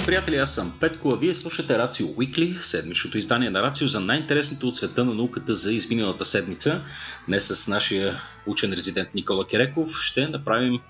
[0.00, 4.00] Здравейте, приятели, аз съм Петко, а вие слушате Рацио Weekly, седмичното издание на Рацио за
[4.00, 6.82] най-интересното от света на науката за изминалата седмица.
[7.28, 10.80] Днес с нашия учен резидент Никола Кереков ще направим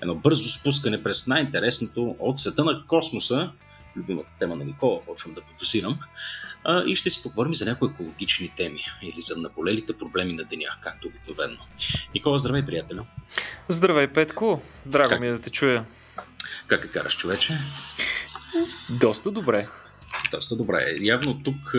[0.00, 3.50] едно бързо спускане през най-интересното от света на космоса,
[3.96, 5.98] любимата тема на Никола, почвам да потосирам,
[6.86, 11.08] и ще си поговорим за някои екологични теми или за наболелите проблеми на деня, както
[11.08, 11.56] обикновено.
[12.14, 13.02] Никола, здравей, приятелю!
[13.68, 14.62] Здравей, Петко!
[14.86, 15.20] Драго как...
[15.20, 15.84] ми е да те чуя.
[16.66, 17.58] Как е караш, човече?
[18.90, 19.68] Доста добре.
[20.30, 20.96] Доста добре.
[21.00, 21.74] Явно тук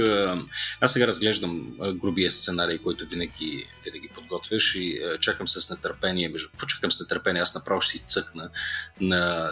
[0.81, 6.29] аз сега разглеждам грубия сценарий, който винаги, винаги подготвяш и чакам с нетърпение.
[6.29, 7.41] Между какво чакам с нетърпение?
[7.41, 8.49] Аз направо ще си цъкна
[9.01, 9.49] на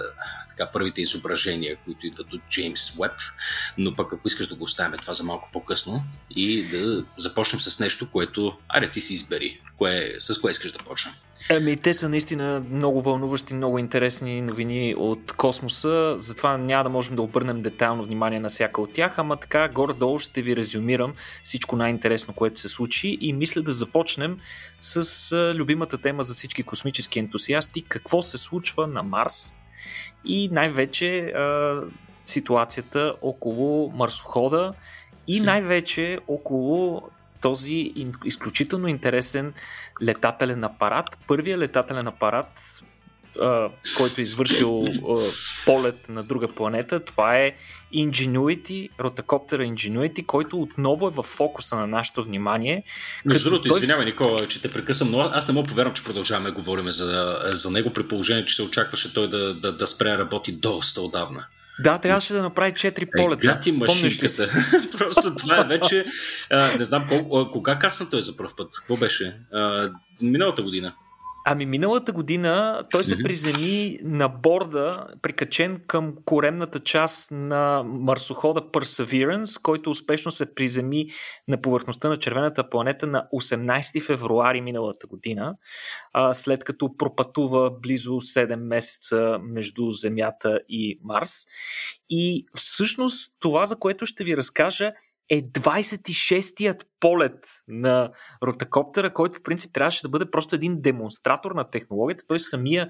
[0.50, 3.12] така, първите изображения, които идват от Джеймс Уеб,
[3.78, 6.04] но пък ако искаш да го оставим това за малко по-късно
[6.36, 9.62] и да започнем с нещо, което, аре ти си избери.
[9.78, 11.14] Кое, с кое искаш да почнем?
[11.52, 17.16] Ами, те са наистина много вълнуващи, много интересни новини от космоса, затова няма да можем
[17.16, 21.76] да обърнем детайлно внимание на всяка от тях, ама така горе-долу ще ви резюмирам всичко
[21.76, 23.18] най-интересно, което се случи.
[23.22, 24.38] И мисля да започнем
[24.82, 29.56] с любимата тема за всички космически ентусиасти, какво се случва на Марс?
[30.26, 31.34] И най-вече
[32.26, 34.74] ситуацията около марсохода.
[35.28, 37.04] И най-вече около
[37.42, 37.94] този
[38.26, 39.54] изключително интересен
[40.04, 41.06] летателен апарат.
[41.28, 42.84] Първият летателен апарат,
[43.98, 44.86] който е извършил
[45.66, 47.56] полет на друга планета, това е
[47.96, 52.84] Ingenuity, ротокоптера Ingenuity, който отново е в фокуса на нашето внимание.
[53.26, 53.78] Между другото, той...
[53.78, 57.40] извинявай, Никола, че те прекъсвам, но аз не мога повярвам, че продължаваме да говорим за,
[57.46, 61.46] за него, при положение, че се очакваше той да, да, да спре работи доста отдавна.
[61.84, 63.48] Да, трябваше да направи 4 полета.
[63.48, 63.50] Е,
[64.24, 64.50] ли се?
[64.98, 66.06] Просто това е вече...
[66.50, 68.70] А, не знам колко, кога касна той за първ път.
[68.80, 69.36] Какво беше?
[69.54, 69.90] А,
[70.22, 70.94] миналата година.
[71.52, 79.62] Ами миналата година той се приземи на борда, прикачен към коремната част на марсохода Perseverance,
[79.62, 81.08] който успешно се приземи
[81.48, 85.56] на повърхността на червената планета на 18 февруари миналата година,
[86.34, 91.46] след като пропътува близо 7 месеца между Земята и Марс.
[92.10, 94.92] И всъщност това, за което ще ви разкажа,
[95.30, 98.12] е 26-тият полет на
[98.44, 102.24] ротакоптера, който в принцип трябваше да бъде просто един демонстратор на технологията.
[102.28, 102.88] Той самия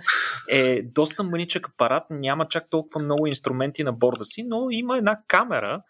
[0.49, 5.19] е доста мъничък апарат, няма чак толкова много инструменти на борда си, но има една
[5.27, 5.81] камера,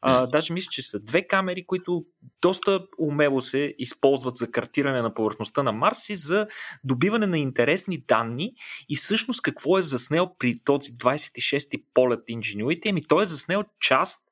[0.00, 2.04] а, даже мисля, че са две камери, които
[2.42, 6.46] доста умело се използват за картиране на повърхността на Марс и за
[6.84, 8.52] добиване на интересни данни
[8.88, 12.90] и всъщност какво е заснел при този 26-ти полет Ingenuity?
[12.90, 14.23] Ами той е заснел част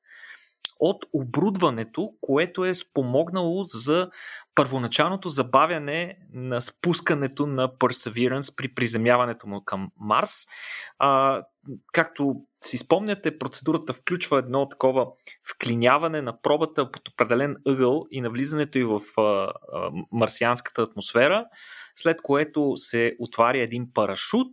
[0.79, 4.09] от оборудването, което е спомогнало за
[4.55, 10.45] първоначалното забавяне на спускането на Perseverance при приземяването му към Марс.
[10.99, 11.41] А,
[11.93, 15.07] както си спомняте, процедурата включва едно такова
[15.49, 19.51] вклиняване на пробата под определен ъгъл и навлизането и в а, а,
[20.11, 21.45] марсианската атмосфера,
[21.95, 24.51] след което се отваря един парашут,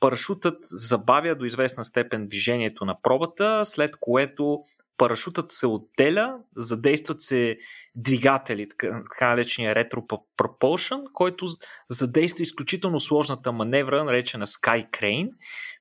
[0.00, 4.62] парашутът забавя до известна степен движението на пробата, след което
[4.98, 7.58] парашутът се отделя, задействат се
[7.94, 11.46] двигатели, така, така наречения ретропропулшън, който
[11.90, 15.30] задейства изключително сложната маневра, наречена Sky Crane,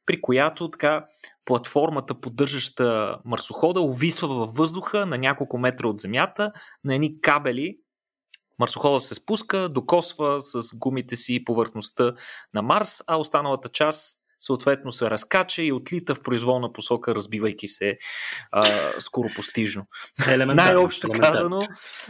[0.06, 1.06] при която така
[1.46, 6.52] платформата, поддържаща марсохода, увисва във въздуха на няколко метра от земята
[6.84, 7.78] на едни кабели.
[8.60, 12.14] Марсохода се спуска, докосва с гумите си повърхността
[12.54, 17.98] на Марс, а останалата част съответно се разкача и отлита в произволна посока, разбивайки се
[18.52, 18.64] а,
[19.00, 19.86] скоропостижно.
[20.38, 21.60] Най-общо казано,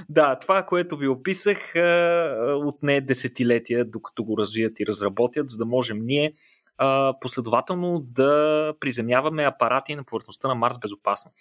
[0.09, 5.65] да, това, което ви описах, а, отне десетилетия, докато го развият и разработят, за да
[5.65, 6.33] можем ние
[6.77, 11.31] а, последователно да приземяваме апарати на повърхността на Марс безопасно.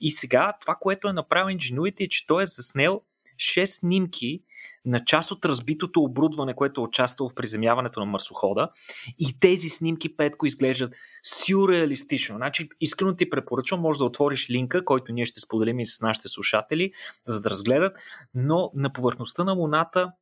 [0.00, 3.00] И сега това, което е направил Ingenuity е, че той е заснел
[3.40, 4.42] 6 снимки
[4.84, 8.68] на част от разбитото оборудване, което е участвало в приземяването на марсохода
[9.18, 12.36] и тези снимки петко изглеждат сюрреалистично.
[12.36, 16.28] Значи, искрено ти препоръчвам, може да отвориш линка, който ние ще споделим и с нашите
[16.28, 16.92] слушатели,
[17.26, 17.96] за да разгледат,
[18.34, 20.12] но на повърхността на Луната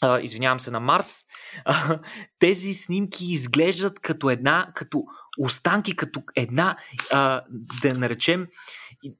[0.00, 1.26] а, извинявам се, на Марс,
[1.64, 1.98] а,
[2.38, 5.04] тези снимки изглеждат като една, като
[5.38, 6.76] останки, като една,
[7.12, 7.42] а,
[7.82, 8.46] да наречем,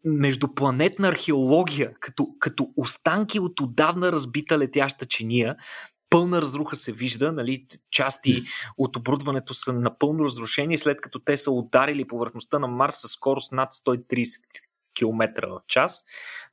[0.04, 5.56] междупланетна археология, като, като останки от отдавна разбита летяща чиния,
[6.10, 8.42] пълна разруха се вижда, нали, части
[8.78, 13.52] от оборудването са напълно разрушени, след като те са ударили повърхността на Марс с скорост
[13.52, 14.40] над 130
[15.00, 16.04] км в час.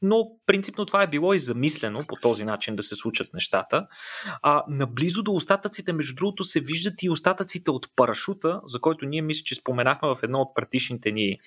[0.02, 3.88] Но принципно това е било и замислено по този начин да се случат нещата.
[4.42, 9.22] А, наблизо до остатъците, между другото, се виждат и остатъците от парашута, за който ние
[9.22, 11.40] мисля, че споменахме в едно от предишните ни,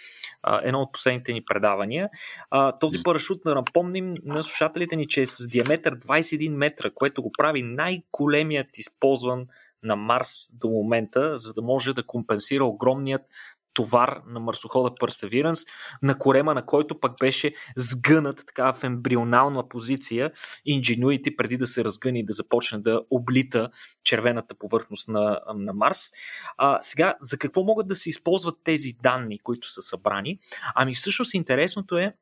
[0.43, 2.09] а, едно от последните ни предавания.
[2.51, 7.23] А, този парашут, да напомним на слушателите ни, че е с диаметър 21 метра, което
[7.23, 9.47] го прави най-големият използван
[9.83, 13.23] на Марс до момента, за да може да компенсира огромният
[13.73, 15.69] товар на марсохода Perseverance,
[16.03, 20.31] на корема на който пък беше сгънат така в ембрионална позиция
[20.69, 23.69] Ingenuity преди да се разгъни и да започне да облита
[24.05, 26.11] червената повърхност на, на Марс.
[26.57, 30.39] А, сега, за какво могат да се използват тези данни, които са събрани?
[30.75, 32.15] Ами всъщност интересното е,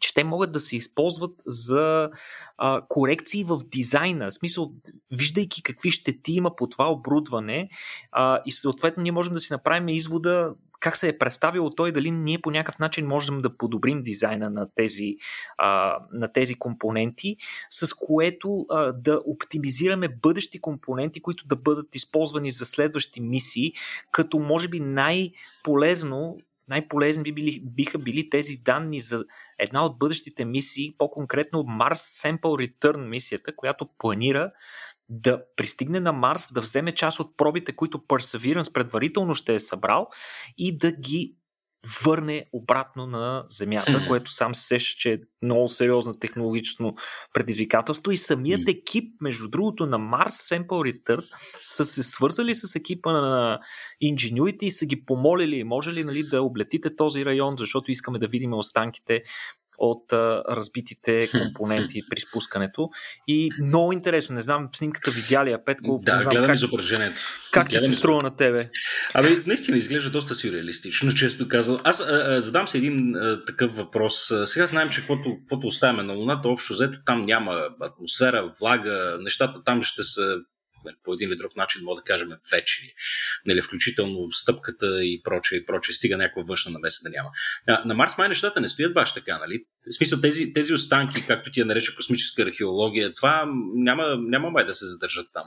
[0.00, 2.10] че те могат да се използват за
[2.56, 4.30] а, корекции в дизайна.
[4.30, 4.72] В смисъл,
[5.10, 7.68] виждайки какви щети има по това оборудване
[8.12, 12.10] а, и съответно ние можем да си направим извода как се е представило той, дали
[12.10, 15.16] ние по някакъв начин можем да подобрим дизайна на тези,
[15.58, 17.36] а, на тези компоненти,
[17.70, 23.72] с което а, да оптимизираме бъдещи компоненти, които да бъдат използвани за следващи мисии,
[24.12, 26.36] като може би най-полезно
[26.68, 29.24] най-полезни би били, биха били тези данни за
[29.58, 34.52] една от бъдещите мисии, по-конкретно Mars Sample Return мисията, която планира
[35.08, 40.08] да пристигне на Марс, да вземе част от пробите, които Perseverance предварително ще е събрал
[40.58, 41.34] и да ги
[42.04, 46.94] върне обратно на Земята, което сам се сеща, че е много сериозно технологично
[47.32, 48.12] предизвикателство.
[48.12, 51.24] И самият екип, между другото, на Mars Sample Return
[51.62, 53.60] са се свързали с екипа на
[54.04, 58.28] Ingenuity и са ги помолили, може ли нали, да облетите този район, защото искаме да
[58.28, 59.22] видим останките
[59.78, 62.90] от а, разбитите компоненти при спускането.
[63.28, 66.00] И много интересно, не знам, снимката видя ли я, Петко?
[66.02, 67.20] Да, не знам, гледам как, изображението.
[67.52, 68.70] Как ти се струва на тебе?
[69.14, 71.80] Ами, наистина изглежда доста сюрреалистично, често казал.
[71.84, 74.32] Аз а, а, задам се един а, такъв въпрос.
[74.44, 79.64] Сега знаем, че каквото, каквото оставяме на Луната, общо взето там няма атмосфера, влага, нещата
[79.64, 80.36] там ще са
[80.84, 82.88] Нали, по един или друг начин, мога да кажем, вечни.
[83.46, 85.94] Нали, включително стъпката и прочее, и прочее.
[85.94, 87.30] Стига някаква външна намеса да няма.
[87.66, 89.64] А, на Марс май нещата не стоят баш така, нали?
[89.90, 93.44] В смисъл тези, тези останки, както ти я нарече космическа археология, това
[93.74, 95.44] няма, няма май да се задържат там.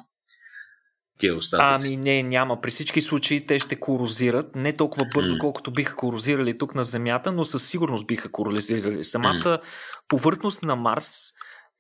[1.17, 1.87] Тия остатъци.
[1.87, 2.61] Ами не, няма.
[2.61, 4.55] При всички случаи те ще корозират.
[4.55, 5.39] Не толкова бързо, mm.
[5.39, 9.03] колкото биха корозирали тук на Земята, но със сигурност биха корозирали.
[9.03, 9.61] Самата mm.
[10.07, 11.17] повърхност на Марс,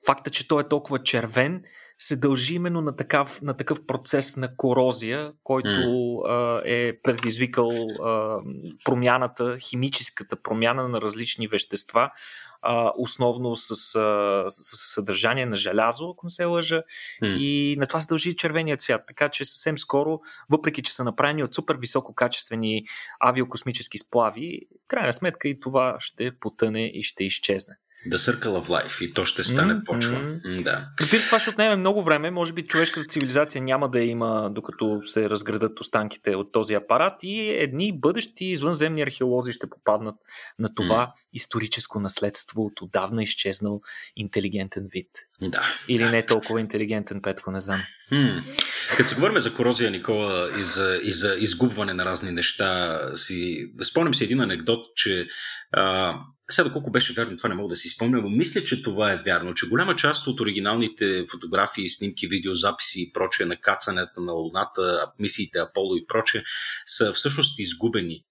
[0.05, 1.63] факта, че той е толкова червен,
[2.01, 6.29] се дължи именно на такъв, на такъв процес на корозия, който mm.
[6.29, 7.69] а, е предизвикал
[8.03, 8.37] а,
[8.85, 12.11] промяната, химическата промяна на различни вещества,
[12.61, 16.83] а, основно с, а, с съдържание на желязо, ако не се лъжа,
[17.23, 17.37] mm.
[17.37, 19.01] и на това се дължи червеният цвят.
[19.07, 20.19] Така че съвсем скоро,
[20.49, 22.83] въпреки че са направени от супер висококачествени
[23.19, 27.75] авиокосмически сплави, крайна сметка и това ще потъне и ще изчезне.
[28.07, 29.85] The Circle of Life и то ще стане mm-hmm.
[29.85, 30.19] почва.
[30.21, 30.87] Mm, да.
[31.01, 32.31] Разбира се, това ще отнеме много време.
[32.31, 37.49] Може би човешката цивилизация няма да има, докато се разградат останките от този апарат и
[37.49, 40.15] едни бъдещи извънземни археолози ще попаднат
[40.59, 41.21] на това mm.
[41.33, 43.81] историческо наследство от отдавна изчезнал
[44.15, 45.09] интелигентен вид.
[45.41, 45.75] Да.
[45.87, 46.11] Или да.
[46.11, 47.81] не толкова интелигентен, Петко, не знам.
[48.11, 48.43] Hmm.
[48.97, 53.71] Като се говорим за корозия, Никола, и за, и за изгубване на разни неща, си,
[53.73, 55.27] да спомням си един анекдот, че
[55.71, 56.15] а,
[56.53, 59.17] сега доколко беше вярно, това не мога да си спомня, но мисля, че това е
[59.17, 65.11] вярно, че голяма част от оригиналните фотографии, снимки, видеозаписи и прочее на кацането на Луната,
[65.19, 66.41] мисиите Аполо и прочее,
[66.85, 68.23] са всъщност изгубени.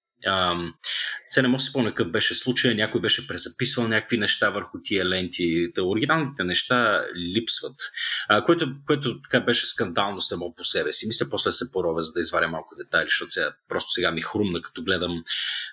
[1.29, 4.79] Сега не мога да си спомня какъв беше случай, някой беше презаписвал някакви неща върху
[4.85, 5.69] тия ленти.
[5.75, 7.05] Та, оригиналните неща
[7.37, 7.77] липсват,
[8.29, 11.07] а, което, което така беше скандално само по себе си.
[11.07, 14.63] Мисля, после се поровя, за да изваря малко детайли, защото сега, просто сега ми хрумна,
[14.63, 15.23] като гледам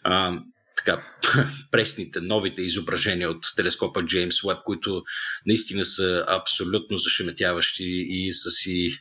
[0.03, 0.39] а,
[0.88, 1.03] така,
[1.72, 5.03] пресните, новите изображения от телескопа Джеймс Уеб, които
[5.46, 8.91] наистина са абсолютно зашеметяващи и са си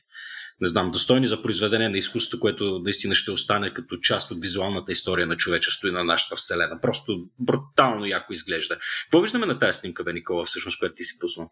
[0.61, 4.93] не знам, достойни за произведение на изкуството, което наистина ще остане като част от визуалната
[4.93, 6.81] история на човечеството и на нашата вселена.
[6.83, 8.79] Просто брутално яко изглежда.
[9.03, 11.51] Какво виждаме на тази снимка, бе, Никола, всъщност, която ти си пуснал?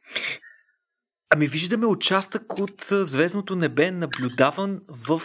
[1.30, 5.22] Ами виждаме участък от звездното небе, наблюдаван в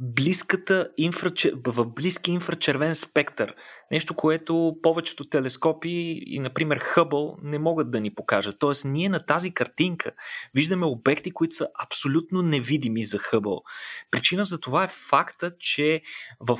[0.00, 1.54] близката инфрачер...
[1.66, 3.54] в близки инфрачервен спектър.
[3.90, 8.56] Нещо, което повечето телескопи и, например, Хъбъл не могат да ни покажат.
[8.58, 10.12] Тоест, ние на тази картинка
[10.54, 13.62] виждаме обекти, които са абсолютно невидими за Хъбъл.
[14.10, 16.02] Причина за това е факта, че
[16.40, 16.58] в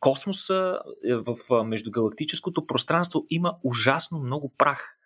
[0.00, 4.96] космоса, е, в междугалактическото пространство има ужасно много прах.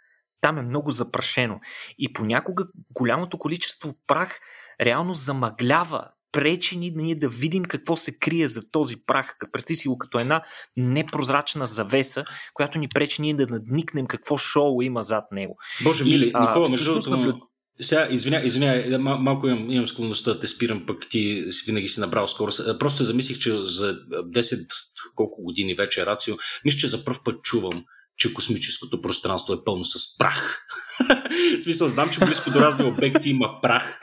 [0.40, 1.61] Там е много запрашено.
[1.99, 4.40] И понякога голямото количество прах
[4.81, 9.37] реално замъглява пречи ни ние да видим какво се крие за този прах.
[9.52, 10.42] Представи си го като една
[10.76, 15.58] непрозрачна завеса, която ни пречи ние да надникнем какво шоу има зад него.
[15.82, 20.46] Боже мили, Никола, между другото, сега, извиня, извиня, мал, малко имам, имам склонността да те
[20.46, 22.52] спирам, пък ти винаги си набрал скоро.
[22.78, 24.66] Просто замислих, че за 10
[25.14, 27.84] колко години вече е рацио, мисля, че за първ път чувам,
[28.16, 30.66] че космическото пространство е пълно с прах.
[31.58, 34.00] в смисъл, знам, че близко до разни обекти има прах,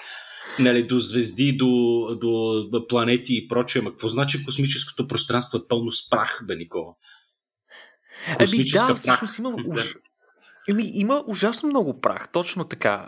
[0.60, 2.18] нали, до звезди, до,
[2.72, 3.80] до планети и прочее.
[3.80, 6.94] Ама какво значи космическото пространство е пълно с прах, бе, Никола?
[8.40, 9.96] Ами да, всъщност има, уж,
[10.70, 13.08] Еми, има ужасно много прах, точно така.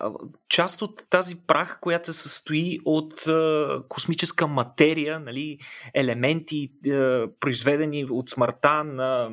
[0.50, 5.60] Част от тази прах, която се състои от е, космическа материя, нали,
[5.94, 6.92] елементи, е,
[7.40, 9.30] произведени от смъртта на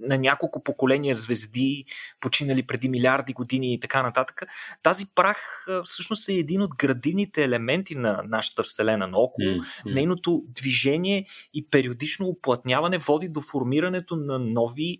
[0.00, 1.84] на няколко поколения звезди,
[2.20, 4.42] починали преди милиарди години и така нататък.
[4.82, 9.48] Тази прах всъщност е един от градивните елементи на нашата Вселена наоколо.
[9.48, 9.94] Mm-hmm.
[9.94, 14.98] Нейното движение и периодично оплътняване води до формирането на нови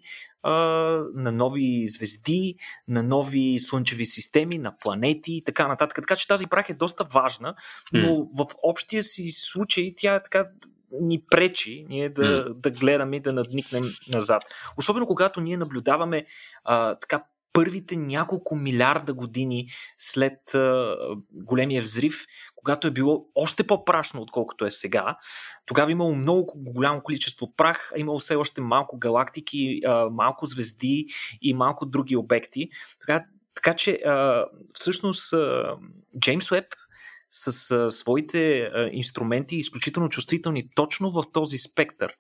[1.15, 2.57] на нови звезди,
[2.89, 5.97] на нови слънчеви системи, на планети и така нататък.
[5.97, 7.55] Така че тази прах е доста важна,
[7.93, 8.45] но mm.
[8.45, 10.47] в общия си случай тя е така
[11.01, 12.55] ни пречи ние да, mm.
[12.55, 13.83] да гледаме и да надникнем
[14.15, 14.43] назад.
[14.77, 16.27] Особено когато ние наблюдаваме
[16.65, 19.69] а, така първите няколко милиарда години
[19.99, 20.97] след а,
[21.33, 22.27] големия взрив,
[22.57, 25.17] когато е било още по-прашно, отколкото е сега.
[25.67, 30.47] Тогава е имало много голямо количество прах, а имало все още малко галактики, а, малко
[30.47, 31.07] звезди
[31.43, 32.69] и малко други обекти.
[33.01, 35.77] Така, така че а, всъщност а,
[36.21, 36.67] Джеймс Уеб
[37.33, 42.13] с а, своите а, инструменти изключително чувствителни точно в този спектър.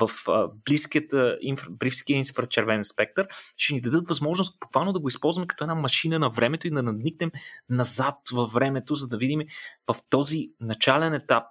[0.00, 5.46] В а, близкият, инфра, близкия инфрачервен спектър, ще ни дадат възможност буквално да го използваме
[5.46, 7.30] като една машина на времето и да надникнем
[7.68, 9.40] назад във времето, за да видим
[9.86, 11.44] в този начален етап,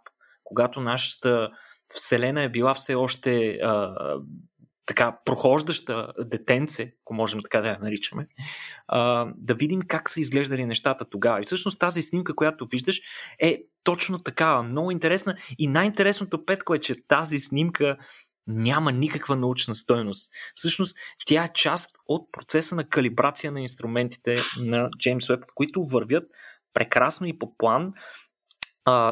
[0.44, 1.50] когато нашата
[1.94, 3.96] Вселена е била все още а,
[4.86, 8.28] така прохождаща детенце, ако можем така да я наричаме,
[8.88, 11.42] а, да видим как са изглеждали нещата тогава.
[11.42, 13.02] И всъщност тази снимка, която виждаш,
[13.40, 15.36] е точно такава, много интересна.
[15.58, 17.98] И най-интересното, Петко, е, че тази снимка
[18.48, 20.32] няма никаква научна стойност.
[20.56, 26.24] Всъщност, тя е част от процеса на калибрация на инструментите на Джеймс Уеб, които вървят
[26.74, 27.94] прекрасно и по план.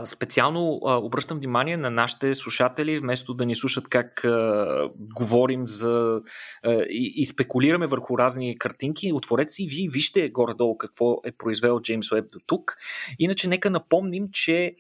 [0.05, 6.21] Специално а, обръщам внимание на нашите слушатели, вместо да ни слушат как а, говорим за
[6.63, 11.81] а, и, и спекулираме върху разни картинки, отворете си вие вижте горе-долу какво е произвел
[11.81, 12.77] Джеймс Уеб до тук.
[13.19, 14.73] Иначе нека напомним, че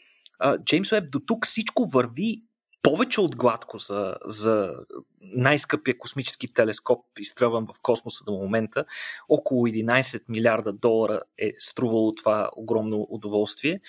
[0.65, 2.41] Джеймс Уеб до тук всичко върви
[2.83, 4.73] повече от гладко за, за
[5.21, 8.85] най-скъпия космически телескоп, изстрелван в космоса до момента.
[9.29, 13.79] Около 11 милиарда долара е струвало това огромно удоволствие.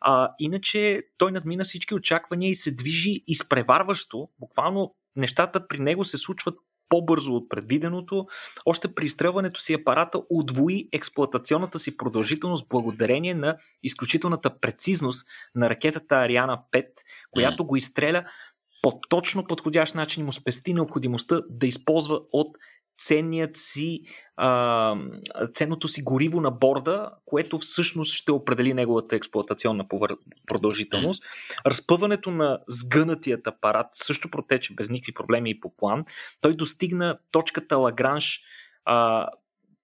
[0.00, 4.28] А, иначе той надмина всички очаквания и се движи изпреварващо.
[4.38, 8.26] Буквално нещата при него се случват по-бързо от предвиденото.
[8.66, 16.14] Още при изстрелването си апарата удвои експлуатационната си продължителност благодарение на изключителната прецизност на ракетата
[16.16, 16.86] Ариана 5,
[17.30, 18.24] която го изстреля
[18.82, 22.48] по точно подходящ начин и му спести необходимостта да използва от
[22.98, 24.00] ценният си,
[25.52, 29.84] ценното си гориво на борда, което всъщност ще определи неговата експлуатационна
[30.46, 31.24] продължителност.
[31.66, 36.04] Разпъването на сгънатият апарат също протече без никакви проблеми и по план.
[36.40, 38.40] Той достигна точката Лагранж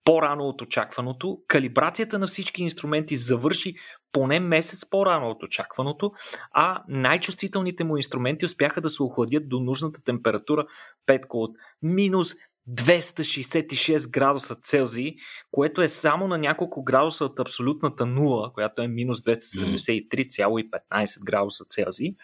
[0.04, 1.38] по-рано от очакваното.
[1.48, 3.74] Калибрацията на всички инструменти завърши
[4.12, 6.12] поне месец по-рано от очакваното,
[6.52, 10.66] а най-чувствителните му инструменти успяха да се охладят до нужната температура
[11.06, 12.34] 5 от минус
[12.70, 15.14] 266 градуса Целзий,
[15.50, 22.14] което е само на няколко градуса от абсолютната нула, която е минус 273,15 градуса Целзий.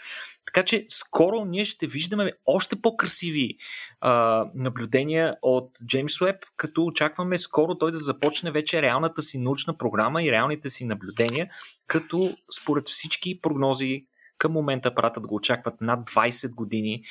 [0.46, 3.56] Така че скоро ние ще виждаме още по-красиви
[4.00, 9.78] а, наблюдения от Джеймс Уеб, като очакваме скоро той да започне вече реалната си научна
[9.78, 11.50] програма и реалните си наблюдения,
[11.86, 14.06] като според всички прогнози
[14.38, 17.02] към момента апаратът го очакват над 20 години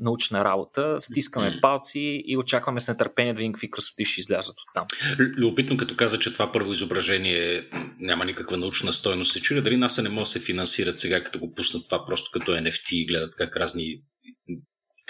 [0.00, 0.96] научна работа.
[0.98, 4.86] Стискаме палци и очакваме с нетърпение да видим какви красоти ще излязат от там.
[5.18, 7.68] Любопитно, като каза, че това първо изображение
[8.00, 11.38] няма никаква научна стойност, се чуя дали НАСА не може да се финансират сега, като
[11.38, 14.00] го пуснат това просто като NFT и гледат как разни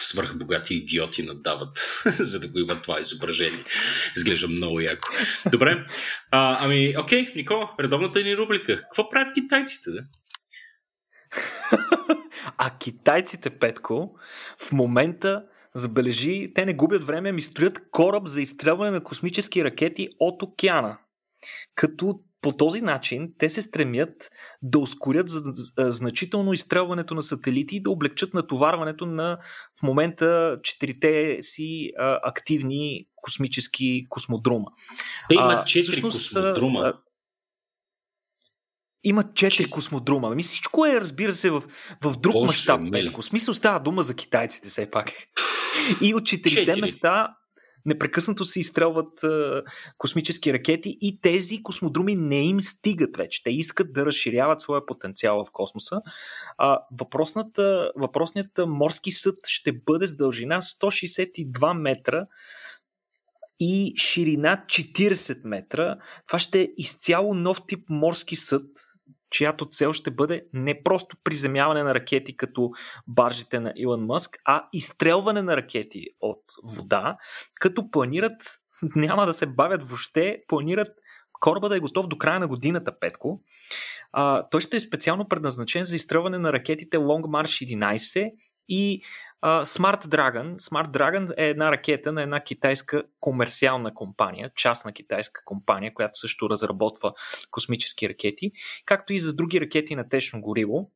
[0.00, 3.64] свърхбогати идиоти надават, за да го имат това изображение.
[4.16, 5.08] Изглежда много яко.
[5.52, 5.86] Добре.
[6.30, 8.76] А, ами, окей, Никола, редовната ни рубрика.
[8.76, 9.90] Какво правят китайците?
[9.90, 10.00] Да?
[12.58, 14.16] А китайците, Петко,
[14.58, 15.44] в момента
[15.74, 20.98] забележи, те не губят време, ми строят кораб за изстрелване на космически ракети от океана.
[21.74, 24.30] Като по този начин те се стремят
[24.62, 25.26] да ускорят
[25.78, 29.38] значително изстрелването на сателити и да облегчат натоварването на
[29.80, 34.66] в момента четирите си а, активни космически космодрума.
[35.28, 36.92] Те имат четири космодрума.
[39.04, 40.28] Има четири космодрума.
[40.32, 41.62] Ами всичко е, разбира се, в,
[42.04, 42.80] в друг мащаб.
[43.16, 45.12] В смисъл става дума за китайците, все пак.
[46.00, 47.36] И от четирите места
[47.86, 49.62] непрекъснато се изстрелват а,
[49.98, 53.42] космически ракети и тези космодруми не им стигат вече.
[53.42, 56.00] Те искат да разширяват своя потенциал в космоса.
[56.58, 56.78] А,
[57.96, 62.26] въпросният морски съд ще бъде с дължина 162 метра
[63.60, 65.96] и ширина 40 метра.
[66.26, 68.66] Това ще е изцяло нов тип морски съд,
[69.34, 72.70] чиято цел ще бъде не просто приземяване на ракети като
[73.06, 77.16] баржите на Илон Мъск, а изстрелване на ракети от вода,
[77.60, 78.60] като планират,
[78.96, 80.90] няма да се бавят въобще, планират
[81.40, 83.40] кораба да е готов до края на годината, Петко.
[84.12, 88.32] А, той ще е специално предназначен за изстрелване на ракетите Long March 11
[88.68, 89.02] и
[89.44, 90.56] Smart Dragon.
[90.56, 96.50] Smart Dragon е една ракета на една китайска комерциална компания, частна китайска компания, която също
[96.50, 97.12] разработва
[97.50, 98.52] космически ракети,
[98.84, 100.90] както и за други ракети на течно гориво.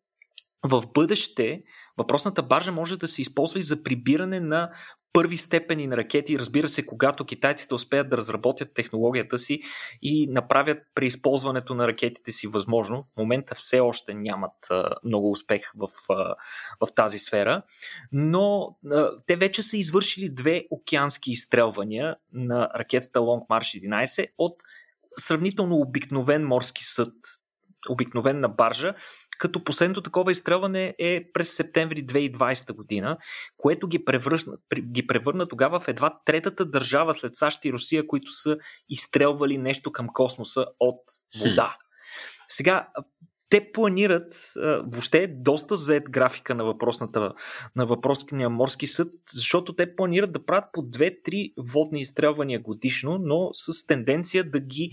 [0.64, 1.62] В бъдеще
[1.96, 4.70] въпросната баржа може да се използва и за прибиране на
[5.12, 9.60] първи степени на ракети, разбира се, когато китайците успеят да разработят технологията си
[10.02, 13.06] и направят преизползването на ракетите си възможно.
[13.14, 16.34] В момента все още нямат а, много успех в, а,
[16.86, 17.62] в тази сфера,
[18.12, 24.54] но а, те вече са извършили две океански изстрелвания на ракетата Long March 11 от
[25.18, 27.14] сравнително обикновен морски съд,
[27.88, 28.94] обикновена баржа,
[29.38, 33.18] като последното такова изстрелване е през септември 2020 година,
[33.56, 38.30] което ги превърна, ги превърна тогава в едва третата държава след САЩ и Русия, които
[38.30, 38.56] са
[38.88, 41.00] изстрелвали нещо към космоса от
[41.40, 41.68] вода.
[41.68, 41.84] Хм.
[42.48, 42.88] Сега,
[43.50, 44.52] те планират,
[44.86, 47.32] въобще е доста зает графика на въпросната,
[47.76, 53.50] на въпросния морски съд, защото те планират да правят по 2-3 водни изстрелвания годишно, но
[53.52, 54.90] с тенденция да ги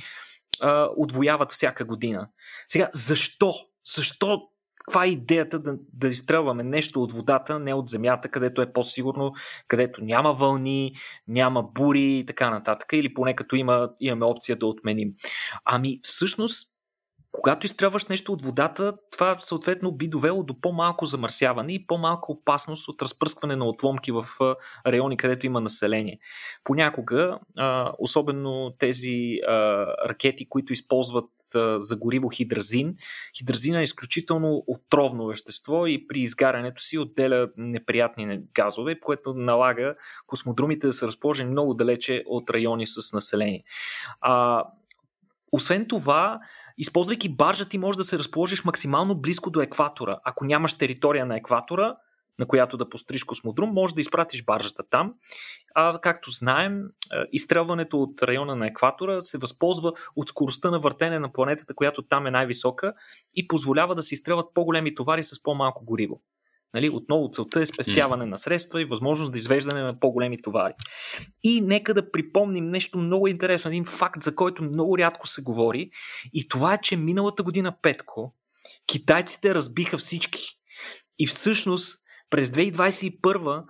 [0.62, 2.30] а, отвояват всяка година.
[2.68, 3.54] Сега, защо?
[3.96, 4.42] Защо
[4.86, 9.34] каква е идеята да, да изстрелваме нещо от водата, не от земята, където е по-сигурно,
[9.68, 10.94] където няма вълни,
[11.28, 15.14] няма бури и така нататък, или поне като има, имаме опция да отменим.
[15.66, 16.75] Ами всъщност
[17.42, 22.88] когато изтряваш нещо от водата, това съответно би довело до по-малко замърсяване и по-малко опасност
[22.88, 24.26] от разпръскване на отломки в
[24.88, 26.20] райони, където има население.
[26.64, 27.40] Понякога,
[28.00, 29.40] особено тези
[30.06, 31.30] ракети, които използват
[31.78, 32.96] за гориво хидразин,
[33.38, 39.96] хидразина е изключително отровно вещество и при изгарянето си отделя неприятни газове, което налага
[40.28, 43.64] космодрумите да са разположени много далече от райони с население.
[45.52, 46.40] освен това,
[46.78, 50.20] използвайки баржа ти можеш да се разположиш максимално близко до екватора.
[50.24, 51.96] Ако нямаш територия на екватора,
[52.40, 55.14] на която да постриж космодрум, може да изпратиш баржата там.
[55.76, 56.84] А, както знаем,
[57.32, 62.28] изстрелването от района на екватора се възползва от скоростта на въртене на планетата, която там
[62.28, 62.94] е най-висока
[63.36, 66.22] и позволява да се изстрелват по-големи товари с по-малко гориво.
[66.74, 70.74] Нали, отново целта е спестяване на средства и възможност да извеждане на по-големи товари.
[71.44, 75.90] И нека да припомним нещо много интересно, един факт, за който много рядко се говори.
[76.34, 78.36] И това е, че миналата година, Петко,
[78.88, 80.42] китайците разбиха всички.
[81.20, 82.00] И всъщност
[82.30, 83.64] през 2021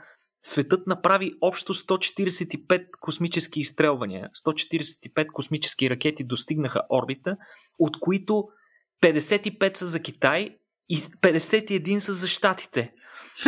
[0.43, 4.29] светът направи общо 145 космически изстрелвания.
[4.45, 7.37] 145 космически ракети достигнаха орбита,
[7.79, 8.43] от които
[9.01, 10.57] 55 са за Китай
[10.89, 12.91] и 51 са за щатите.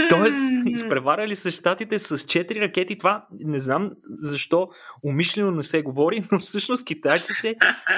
[0.10, 2.98] Тоест, изпреварали са щатите с 4 ракети.
[2.98, 4.70] Това не знам защо
[5.04, 7.56] умишлено не се говори, но всъщност китайците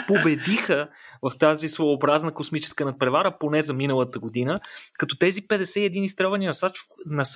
[0.08, 0.90] победиха
[1.22, 4.60] в тази своеобразна космическа надпревара, поне за миналата година,
[4.98, 6.52] като тези 51 изстрелвания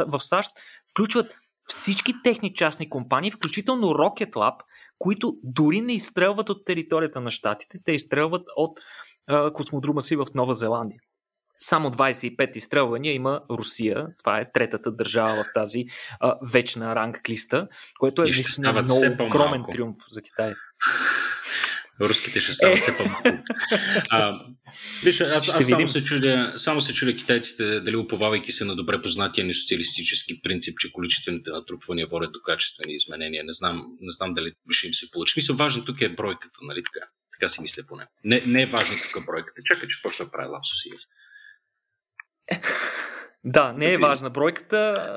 [0.08, 0.52] в САЩ
[0.92, 1.36] включват
[1.68, 4.56] всички техни частни компании, включително Rocket Lab,
[5.00, 8.80] които дори не изстрелват от територията на щатите, те изстрелват от
[9.28, 11.00] а, космодрума си в Нова Зеландия
[11.64, 14.08] само 25 изстрелвания има Русия.
[14.20, 15.86] Това е третата държава в тази
[16.20, 17.68] а, вечна ранг листа,
[18.00, 20.54] което е наистина много огромен триумф за Китай.
[22.02, 23.44] Руските ще стават все по-малко.
[25.04, 29.02] виж, аз, аз само, се чудя, само се чудя китайците, дали уповавайки се на добре
[29.02, 33.44] познатия ни социалистически принцип, че количествените натрупвания водят до качествени изменения.
[33.44, 35.34] Не знам, не знам дали ще им се получи.
[35.38, 37.06] Мисля, важно тук е бройката, нали така?
[37.34, 38.08] Така си мисля поне.
[38.24, 39.62] Не, не е важно тук бройката.
[39.66, 40.90] Чакай, че почна да прави лапсуси.
[43.46, 45.10] Да, не е важна бройката,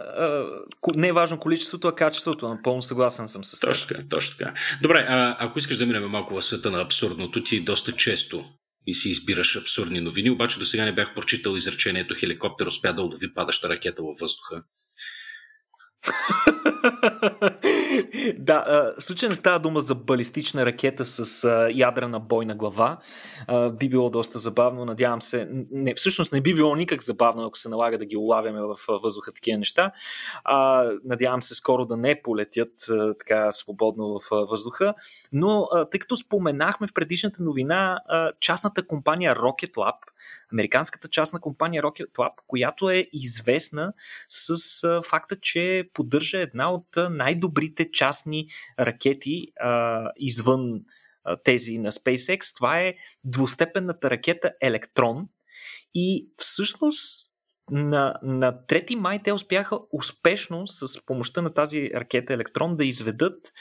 [0.96, 2.48] не е важно количеството, а качеството.
[2.48, 3.72] Напълно съгласен съм с това.
[3.72, 4.54] Точно така, точно така.
[4.82, 8.44] Добре, а, ако искаш да минем малко в света на абсурдното, ти доста често
[8.86, 13.02] и си избираш абсурдни новини, обаче до сега не бях прочитал изречението хеликоптер успя да
[13.02, 14.62] улови падаща ракета във въздуха.
[18.38, 22.98] да, в случай не става дума за балистична ракета с ядрена бойна глава.
[23.72, 25.48] Би било доста забавно, надявам се.
[25.70, 29.32] Не, всъщност не би било никак забавно, ако се налага да ги улавяме в въздуха
[29.32, 29.92] такива неща.
[31.04, 32.72] Надявам се скоро да не полетят
[33.18, 34.94] така свободно в въздуха.
[35.32, 38.00] Но тъй като споменахме в предишната новина
[38.40, 39.96] частната компания Rocket Lab,
[40.52, 43.92] американската частна компания Rocket Lab, която е известна
[44.28, 44.56] с
[45.04, 48.48] факта, че поддържа една от най-добрите частни
[48.80, 50.80] ракети а, извън
[51.24, 52.56] а, тези на SpaceX.
[52.56, 55.28] Това е двустепенната ракета Електрон.
[55.94, 57.25] И всъщност
[57.70, 63.52] на, на 3 май те успяха успешно с помощта на тази ракета Електрон да изведат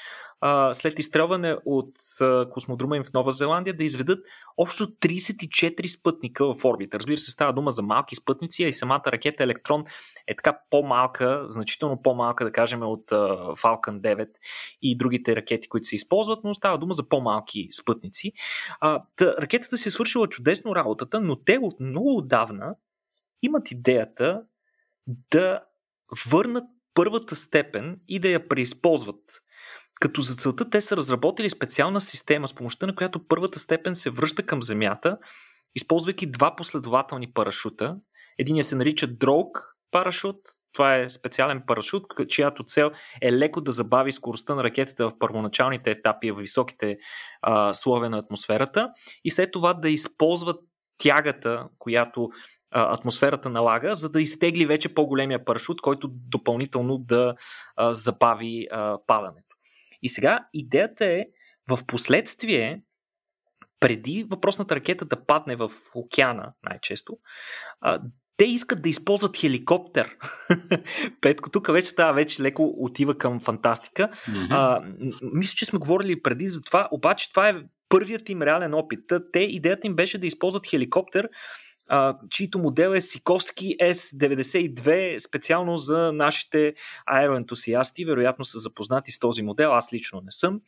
[0.42, 4.26] а, след изстрелване от а, космодрума им в Нова Зеландия да изведат
[4.58, 7.00] общо 34 спътника в орбита.
[7.00, 9.84] Разбира се, става дума за малки спътници, а и самата ракета Електрон
[10.28, 13.16] е така по-малка, значително по-малка, да кажем, от а,
[13.56, 14.28] Falcon 9
[14.82, 18.32] и другите ракети, които се използват, но става дума за по-малки спътници.
[18.80, 22.76] А, та, ракетата си е свършила чудесно работата, но те от много отдавна
[23.46, 24.42] имат идеята
[25.32, 25.62] да
[26.28, 29.42] върнат първата степен и да я преизползват.
[30.02, 34.10] Като за целта те са разработили специална система, с помощта на която първата степен се
[34.10, 35.18] връща към Земята,
[35.76, 37.98] използвайки два последователни парашута.
[38.38, 40.36] Единият се нарича Drogue парашут,
[40.74, 45.92] това е специален парашут, чиято цел е леко да забави скоростта на ракетата в първоначалните
[45.92, 46.98] етапи, в високите
[47.42, 48.90] а, слове на атмосферата
[49.24, 50.60] и след това да използват
[50.98, 52.30] тягата, която
[52.72, 57.36] а, атмосферата налага, за да изтегли вече по-големия парашут, който допълнително да
[57.76, 59.56] а, забави а, падането.
[60.02, 61.26] И сега идеята е
[61.70, 62.82] в последствие,
[63.80, 67.18] преди въпросната ракета да падне в океана, най-често,
[67.82, 68.00] а,
[68.38, 70.18] те искат да използват хеликоптер.
[71.22, 74.10] Петко, тук вече става вече леко отива към фантастика.
[74.10, 74.48] Mm-hmm.
[74.50, 74.82] А,
[75.34, 77.56] мисля, че сме говорили преди за това, обаче това е
[77.90, 79.00] първият им реален опит.
[79.34, 81.30] Те, идеята им беше да използват хеликоптер,
[81.88, 86.74] а, чието модел е Сиковски S92, специално за нашите
[87.06, 88.06] аероентусиасти.
[88.06, 90.62] Вероятно са запознати с този модел, аз лично не съм.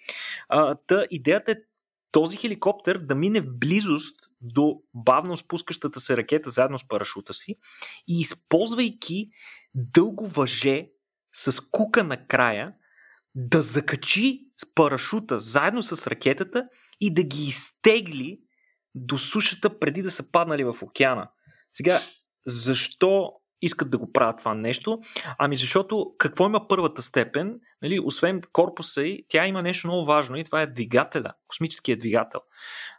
[0.49, 1.55] А, та идеята е
[2.11, 7.55] този хеликоптер да мине в близост до бавно спускащата се ракета заедно с парашута си
[8.07, 9.29] и използвайки
[9.75, 10.89] дълго въже
[11.33, 12.73] с кука на края,
[13.39, 16.67] да закачи с парашута заедно с ракетата
[17.01, 18.39] и да ги изтегли
[18.95, 21.29] до сушата преди да са паднали в океана.
[21.71, 21.99] Сега,
[22.45, 24.99] защо искат да го правят това нещо?
[25.37, 27.59] Ами защото какво има първата степен?
[27.81, 32.41] Нали, освен корпуса и тя има нещо много важно и това е двигателя, космическия двигател.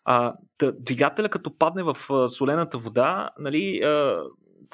[0.05, 0.35] А,
[0.73, 1.97] двигателя като падне в
[2.31, 3.81] солената вода, нали,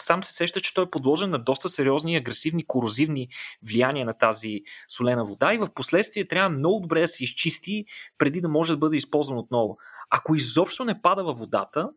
[0.00, 3.28] сам се сеща, че той е подложен на доста сериозни агресивни корозивни
[3.68, 7.84] влияния на тази солена вода и в последствие трябва много добре да се изчисти
[8.18, 9.76] преди да може да бъде използван отново.
[10.10, 11.90] Ако изобщо не пада във водата,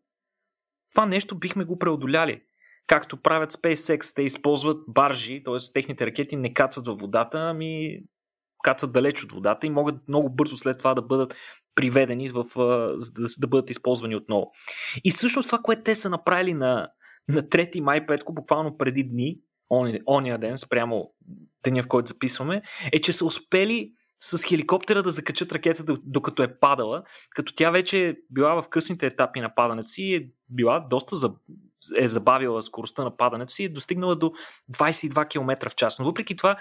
[0.91, 2.41] това нещо бихме го преодоляли.
[2.87, 5.73] Както правят SpaceX, те използват баржи, т.е.
[5.73, 7.99] техните ракети не кацат във водата, ами
[8.63, 11.35] кацат далеч от водата и могат много бързо след това да бъдат
[11.75, 12.43] приведени, в,
[13.15, 14.51] да, да бъдат използвани отново.
[15.03, 16.89] И всъщност това, което те са направили на,
[17.29, 19.39] на 3 май, петко, буквално преди дни,
[20.07, 21.11] ония ден, спрямо
[21.63, 22.61] деня, в който записваме,
[22.91, 27.03] е, че са успели с хеликоптера да закачат ракетата докато е падала,
[27.35, 31.15] като тя вече е била в късните етапи на падането си и е била доста
[31.15, 31.33] за,
[31.97, 34.31] е забавила скоростта на падането си и е достигнала до
[34.73, 35.99] 22 км в час.
[35.99, 36.57] Но въпреки това,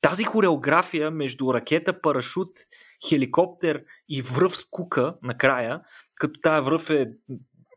[0.00, 2.48] тази хореография между ракета, парашут,
[3.08, 5.80] хеликоптер и връв с кука накрая,
[6.14, 7.10] като тая връв е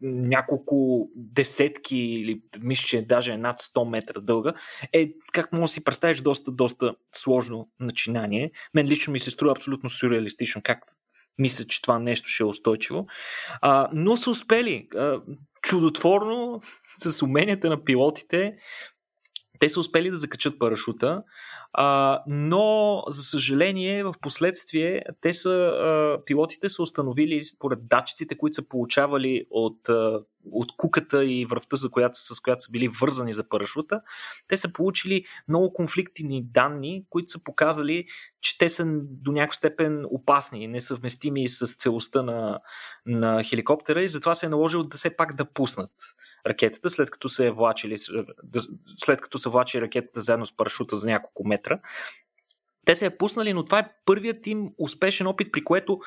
[0.02, 4.54] няколко десетки или мисля, че даже е над 100 метра дълга,
[4.94, 8.52] е, как може да си представиш, доста, доста сложно начинание.
[8.74, 10.80] Мен лично ми се струва абсолютно сюрреалистично как
[11.38, 13.08] мисля, че това нещо ще е устойчиво.
[13.62, 14.88] А, но са успели.
[14.96, 15.22] А,
[15.62, 16.62] чудотворно
[17.00, 18.56] с уменията на пилотите
[19.60, 21.24] те са успели да закачат парашута,
[21.74, 28.56] а, но за съжаление в последствие те са, а, пилотите са установили според датчиците, които
[28.56, 30.20] са получавали от а,
[30.52, 34.02] от куката и връвта, за която, с която са били вързани за парашута,
[34.48, 38.06] те са получили много конфликтни данни, които са показали,
[38.42, 42.60] че те са до някаква степен опасни, несъвместими с целостта на,
[43.06, 45.92] на хеликоптера и затова се е наложило да се пак да пуснат
[46.48, 47.98] ракетата, след като се е влачили,
[48.98, 51.80] след като са влачили ракетата заедно с парашута за няколко метра.
[52.86, 56.00] Те се е пуснали, но това е първият им успешен опит, при което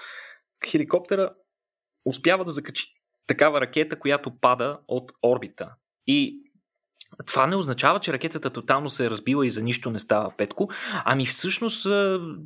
[0.66, 1.34] хеликоптера
[2.04, 2.97] успява да закачи
[3.28, 5.74] такава ракета, която пада от орбита.
[6.06, 6.42] И
[7.26, 10.68] това не означава, че ракетата тотално се е разбила и за нищо не става Петко.
[11.04, 11.86] Ами всъщност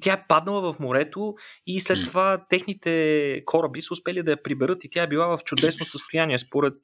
[0.00, 1.34] тя е паднала в морето
[1.66, 5.44] и след това техните кораби са успели да я приберат и тя е била в
[5.44, 6.74] чудесно състояние според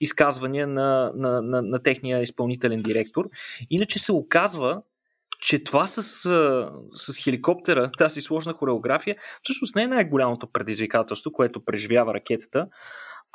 [0.00, 3.24] изказвания на, на, на, на техния изпълнителен директор.
[3.70, 4.82] Иначе се оказва,
[5.40, 6.02] че това с,
[6.94, 12.66] с хеликоптера, тази сложна хореография, всъщност не е най-голямото предизвикателство, което преживява ракетата,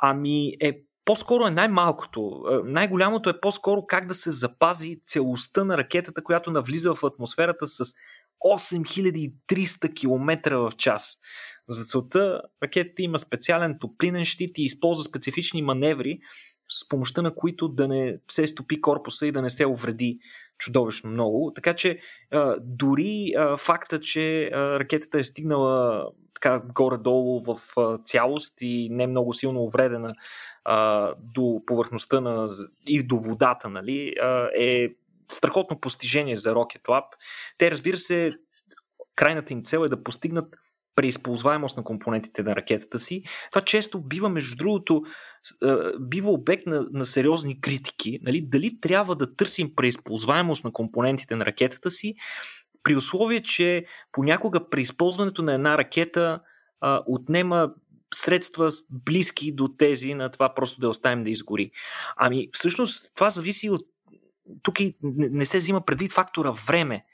[0.02, 2.42] ами е по-скоро е най-малкото.
[2.52, 7.66] Е, най-голямото е по-скоро как да се запази целостта на ракетата, която навлиза в атмосферата
[7.66, 7.84] с
[8.44, 11.18] 8300 км в час.
[11.68, 16.18] За целта ракетата има специален топлинен щит и използва специфични маневри,
[16.68, 20.18] с помощта на които да не се стопи корпуса и да не се увреди
[20.58, 21.52] чудовищно много.
[21.54, 21.98] Така че
[22.60, 26.06] дори факта, че ракетата е стигнала
[26.40, 27.56] така горе-долу в
[28.04, 30.08] цялост и не много силно увредена
[30.64, 32.48] а, до повърхността на,
[32.86, 34.88] и до водата, нали, а, е
[35.32, 37.04] страхотно постижение за Rocket Lab.
[37.58, 38.32] Те, разбира се,
[39.16, 40.56] крайната им цел е да постигнат
[40.96, 43.22] преизползваемост на компонентите на ракетата си.
[43.50, 45.02] Това често бива, между другото,
[46.00, 48.18] бива обект на, на сериозни критики.
[48.22, 48.40] Нали?
[48.40, 52.14] Дали трябва да търсим преизползваемост на компонентите на ракетата си,
[52.90, 56.40] при условие, че понякога при използването на една ракета
[56.80, 57.70] а, отнема
[58.14, 61.70] средства близки до тези на това просто да оставим да изгори.
[62.16, 63.80] Ами всъщност това зависи от
[64.62, 67.04] тук и не се взима предвид фактора време.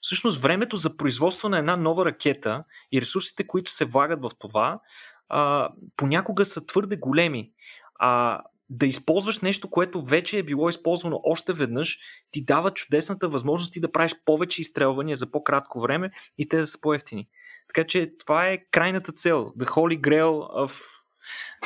[0.00, 4.80] Всъщност времето за производство на една нова ракета и ресурсите, които се влагат в това,
[5.28, 7.50] а, понякога са твърде големи.
[7.98, 8.40] А
[8.72, 11.98] да използваш нещо, което вече е било използвано още веднъж,
[12.30, 16.80] ти дава чудесната възможност да правиш повече изстрелвания за по-кратко време и те да са
[16.80, 17.28] по-ефтини.
[17.74, 19.52] Така че това е крайната цел.
[19.58, 20.82] The Holy Grail of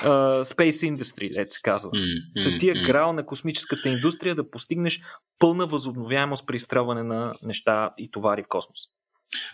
[0.04, 1.90] uh, Space Industry, лед се казва.
[2.36, 5.00] Светия грал на космическата индустрия да постигнеш
[5.38, 8.78] пълна възобновяемост при изстрелване на неща и товари в космос.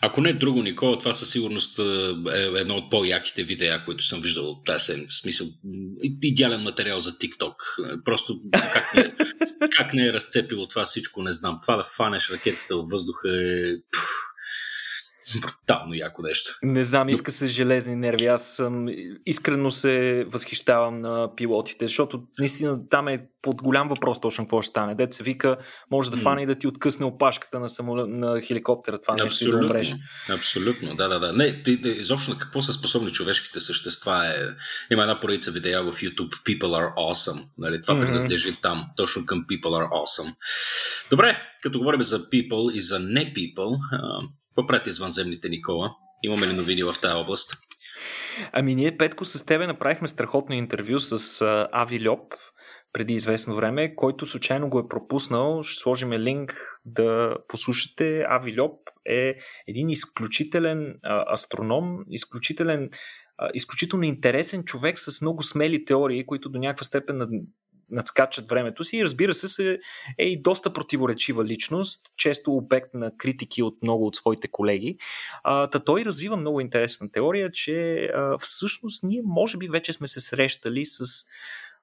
[0.00, 4.20] Ако не е друго, Никола, това със сигурност е едно от по-яките видеа, които съм
[4.20, 5.16] виждал от тази седмица.
[5.16, 5.46] Смисъл,
[6.22, 7.54] идеален материал за TikTok.
[8.04, 9.04] Просто как не,
[9.76, 11.58] как не е разцепило това всичко, не знам.
[11.62, 13.74] Това да фанеш ракетата във въздуха е...
[13.92, 14.31] Пух,
[15.40, 16.58] брутално яко нещо.
[16.62, 18.26] Не знам, иска се железни нерви.
[18.26, 18.86] Аз съм
[19.26, 24.70] искрено се възхищавам на пилотите, защото наистина там е под голям въпрос точно какво ще
[24.70, 24.94] стане.
[24.94, 25.56] Дет се вика,
[25.90, 29.00] може да фане и да ти откъсне опашката на, самолет, на хеликоптера.
[29.00, 29.94] Това нещо да умреш.
[30.30, 31.32] Абсолютно, да, да, да.
[31.32, 34.34] Не, ти, изобщо на какво са способни човешките същества е...
[34.90, 37.44] Има една поредица видеа в YouTube People are awesome.
[37.58, 37.82] Нали?
[37.82, 38.06] Това mm-hmm.
[38.06, 40.34] принадлежи там, точно към People are awesome.
[41.10, 43.78] Добре, като говорим за people и за не people,
[44.52, 45.90] какво правите извънземните, Никола?
[46.22, 47.52] Имаме ли новини в тази област?
[48.52, 52.34] Ами ние, Петко, с тебе направихме страхотно интервю с а, Ави Льоп
[52.92, 55.62] преди известно време, който случайно го е пропуснал.
[55.62, 58.24] Ще сложим линк да послушате.
[58.28, 59.34] Ави Льоп е
[59.68, 62.90] един изключителен а, астроном, изключителен
[63.54, 67.46] изключително интересен човек с много смели теории, които до някаква степен
[67.92, 69.78] надскачат времето си и разбира се, се
[70.18, 74.98] е и доста противоречива личност, често обект на критики от много от своите колеги.
[75.42, 80.08] А, та той развива много интересна теория, че а, всъщност ние може би вече сме
[80.08, 81.04] се срещали с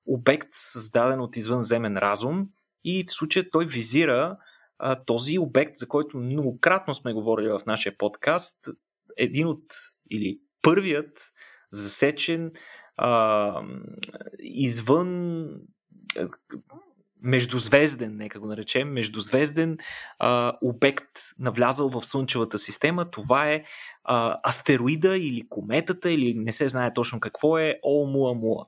[0.05, 2.47] обект създаден от извънземен разум
[2.83, 4.37] и в случая той визира
[4.79, 8.69] а, този обект, за който многократно сме говорили в нашия подкаст,
[9.17, 9.63] един от
[10.11, 11.31] или първият
[11.71, 12.51] засечен
[12.97, 13.61] а,
[14.39, 15.49] извън
[17.21, 19.77] междузвезден, нека го наречем, междузвезден
[20.19, 23.11] а, обект навлязал в Слънчевата система.
[23.11, 23.63] Това е
[24.03, 28.65] а, астероида или кометата, или не се знае точно какво е, Оумуамуа.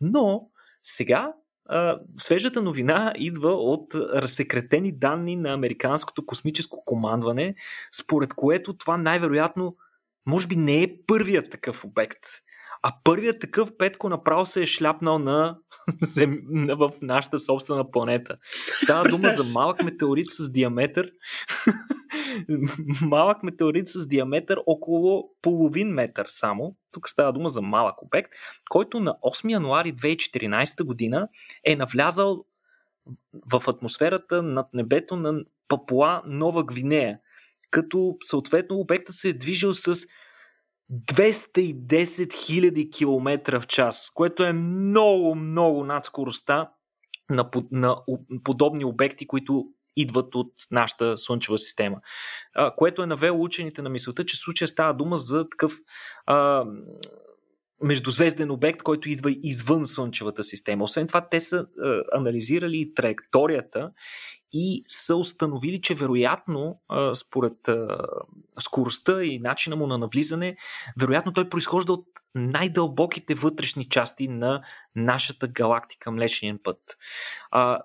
[0.00, 0.48] Но
[0.82, 1.32] сега
[1.66, 7.54] а, свежата новина идва от разсекретени данни на Американското космическо командване,
[7.92, 9.76] според което това най-вероятно
[10.26, 12.20] може би не е първият такъв обект.
[12.82, 15.58] А първият такъв Петко направо се е шляпнал на,
[16.02, 16.40] зем...
[16.68, 18.36] в нашата собствена планета.
[18.76, 21.10] Става дума за малък метеорит с диаметър.
[23.02, 26.76] малък метеорит с диаметър около половин метър само.
[26.92, 28.32] Тук става дума за малък обект,
[28.70, 31.28] който на 8 януари 2014 година
[31.64, 32.44] е навлязал
[33.52, 37.18] в атмосферата над небето на Папуа Нова Гвинея.
[37.70, 39.94] Като съответно обектът се е движил с
[40.90, 46.70] 210 000 км в час, което е много, много над скоростта
[47.30, 47.96] на, на
[48.44, 49.64] подобни обекти, които
[49.96, 52.00] идват от нашата Слънчева система.
[52.76, 55.72] Което е навело учените на мисълта, че в случая става дума за такъв
[56.26, 56.64] а,
[57.82, 60.84] междузвезден обект, който идва извън Слънчевата система.
[60.84, 63.90] Освен това, те са е, анализирали траекторията
[64.52, 67.74] и са установили, че вероятно, е, според е,
[68.60, 70.56] скоростта и начина му на навлизане,
[71.00, 74.62] вероятно той произхожда от най-дълбоките вътрешни части на
[74.96, 76.78] нашата галактика Млечния път.
[77.50, 77.80] А,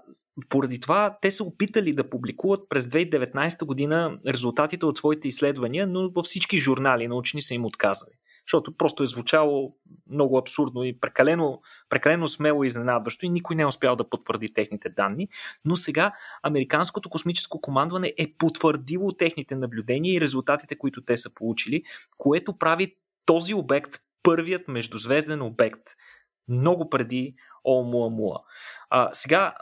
[0.49, 6.09] поради това те са опитали да публикуват през 2019 година резултатите от своите изследвания, но
[6.09, 8.13] във всички журнали научни са им отказали
[8.47, 9.75] защото просто е звучало
[10.09, 14.53] много абсурдно и прекалено, прекалено смело и изненадващо и никой не е успял да потвърди
[14.53, 15.27] техните данни.
[15.65, 21.83] Но сега Американското космическо командване е потвърдило техните наблюдения и резултатите, които те са получили,
[22.17, 25.83] което прави този обект първият междузвезден обект
[26.47, 28.39] много преди Оумуамуа.
[28.89, 29.55] А, сега,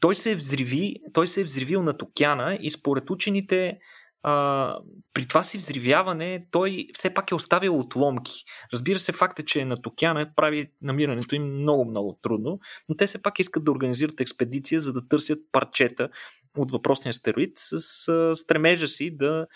[0.00, 3.78] той се, е взриви, той се е взривил над океана и според учените
[4.22, 4.76] а,
[5.14, 8.44] при това си взривяване той все пак е оставил отломки.
[8.72, 12.58] Разбира се, факт е, че е над океана прави намирането им много-много трудно,
[12.88, 16.08] но те все пак искат да организират експедиция, за да търсят парчета
[16.56, 19.46] от въпросния астероид с а, стремежа си да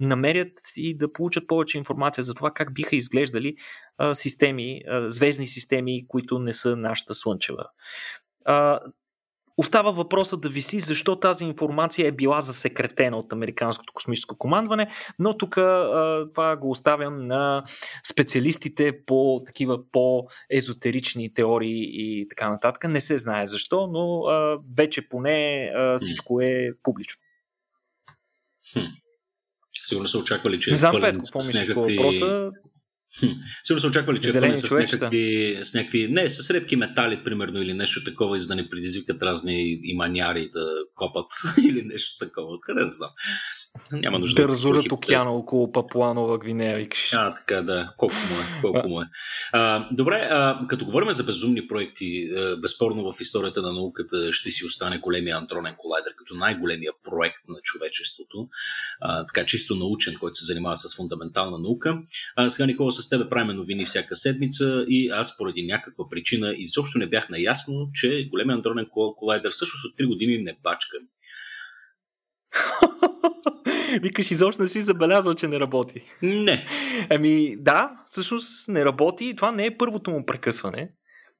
[0.00, 3.56] намерят и да получат повече информация за това как биха изглеждали
[3.98, 7.64] а, системи, а, звездни системи, които не са нашата Слънчева.
[8.44, 8.80] А,
[9.56, 14.88] Остава въпросът да виси защо тази информация е била засекретена от Американското космическо командване,
[15.18, 15.54] но тук
[16.34, 17.64] това го оставям на
[18.10, 22.84] специалистите по такива по-езотерични теории и така нататък.
[22.84, 27.20] Не се знае защо, но а, вече поне а, всичко е публично.
[28.72, 28.80] Хм.
[29.86, 32.50] Сигурно са очаквали, че не знам, Петко, какво мислиш по въпроса?
[33.64, 37.74] Сигурно са очаквали, че е с някакви, с някакви, не, с редки метали, примерно, или
[37.74, 41.32] нещо такова, за да не предизвикат разни иманяри да копат
[41.64, 42.52] или нещо такова.
[42.52, 43.10] Откъде да знам.
[43.92, 44.42] Няма нужда.
[44.42, 47.12] Да разорят океана около Папуанова Гвинея, викаш.
[47.12, 47.92] А, така, да.
[47.96, 48.60] Колко му е.
[48.60, 49.04] Колко му е.
[49.52, 52.30] А, добре, а, като говорим за безумни проекти,
[52.62, 57.56] безспорно в историята на науката ще си остане големия антронен колайдер, като най-големия проект на
[57.62, 58.48] човечеството.
[59.00, 61.98] А, така, чисто научен, който се занимава с фундаментална наука.
[62.36, 66.98] А, сега, Никола, с тебе правим новини всяка седмица и аз поради някаква причина изобщо
[66.98, 70.96] не бях наясно, че големия антронен колайдер всъщност от 3 години не бачка.
[74.02, 76.04] Викаш, изобщо не си забелязал, че не работи.
[76.22, 76.66] Не.
[77.10, 80.90] Ами да, всъщност не работи и това не е първото му прекъсване.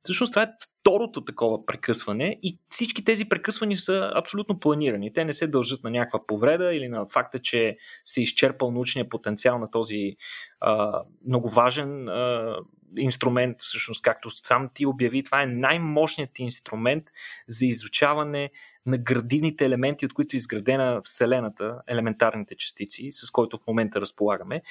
[0.03, 0.48] Всъщност това е
[0.85, 5.12] второто такова прекъсване и всички тези прекъсвания са абсолютно планирани.
[5.12, 9.59] Те не се дължат на някаква повреда или на факта, че се изчерпал научния потенциал
[9.59, 10.16] на този
[10.61, 12.57] а, много важен а,
[12.97, 17.05] инструмент, всъщност, както сам ти обяви, това е най-мощният инструмент
[17.49, 18.51] за изучаване
[18.87, 24.62] на градивните елементи, от които е изградена Вселената, елементарните частици, с който в момента разполагаме.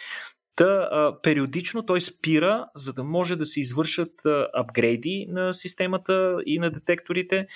[0.55, 6.37] Та, а, периодично той спира, за да може да се извършат а, апгрейди на системата
[6.45, 7.47] и на детекторите,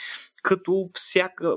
[0.43, 1.55] като всяка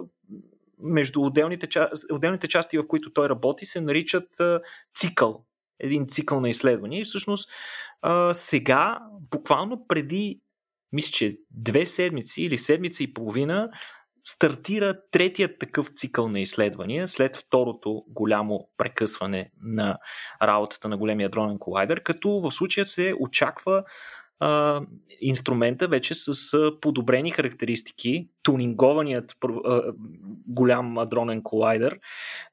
[0.83, 1.69] между отделните,
[2.13, 4.61] отделните части, в които той работи, се наричат а,
[4.95, 5.45] цикъл.
[5.79, 7.01] Един цикъл на изследвания.
[7.01, 7.51] И всъщност
[8.03, 8.99] а, сега,
[9.31, 10.41] буквално преди,
[10.93, 13.71] мисля, че две седмици или седмица и половина,
[14.23, 19.99] стартира третият такъв цикъл на изследвания след второто голямо прекъсване на
[20.43, 23.85] работата на големия дронен колайдер, като в случая се очаква
[24.41, 24.81] а,
[25.21, 29.83] инструмента вече с подобрени характеристики, тунингованият а,
[30.47, 31.99] голям дронен колайдер,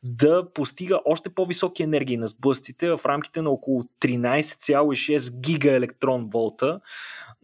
[0.04, 6.80] да постига още по-високи енергии на сблъсците в рамките на около 13,6 гигаелектрон волта.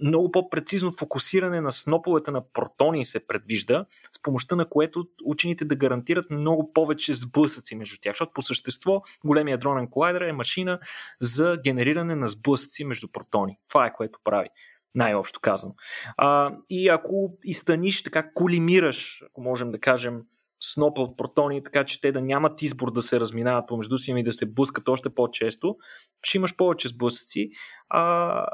[0.02, 5.76] Много по-прецизно фокусиране на сноповете на протони се предвижда, с помощта на което учените да
[5.76, 10.80] гарантират много повече сблъсъци между тях, защото по същество големия дронен колайдер е машина
[11.22, 13.58] за генериране на сблъсъци между протони.
[13.70, 14.50] Това е което прави
[14.96, 15.76] най-общо казано.
[16.18, 20.22] А, и ако изтъниш, така колимираш, ако можем да кажем,
[20.64, 24.24] снопа от протони, така че те да нямат избор да се разминават помежду си и
[24.24, 25.78] да се блъскат още по-често,
[26.24, 27.50] ще имаш повече сблъсъци.
[27.90, 28.46] А,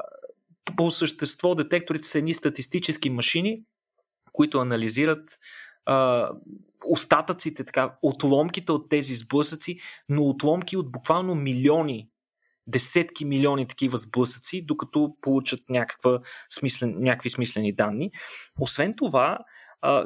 [0.76, 3.62] по същество детекторите са едни статистически машини,
[4.32, 5.38] които анализират
[5.86, 6.30] а,
[6.86, 12.09] остатъците, така, отломките от тези сблъсъци, но отломки от буквално милиони
[12.70, 16.18] десетки милиони такива сблъсъци, докато получат някаква
[16.50, 18.10] смислен, някакви смислени данни.
[18.60, 19.38] Освен това,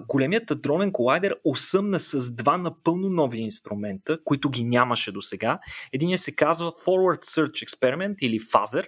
[0.09, 5.59] големият дронен колайдер осъмна с два напълно нови инструмента, които ги нямаше до сега.
[5.93, 8.87] Единият се казва Forward Search Experiment или FASER,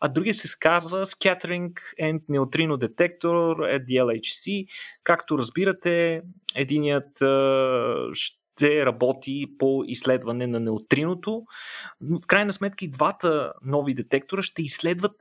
[0.00, 1.72] а другия се казва Scattering
[2.02, 4.66] and Neutrino Detector at the LHC.
[5.04, 6.22] Както разбирате,
[6.54, 7.16] единият
[8.12, 11.42] ще работи по изследване на неутриното.
[12.00, 15.12] В крайна сметка и двата нови детектора ще изследват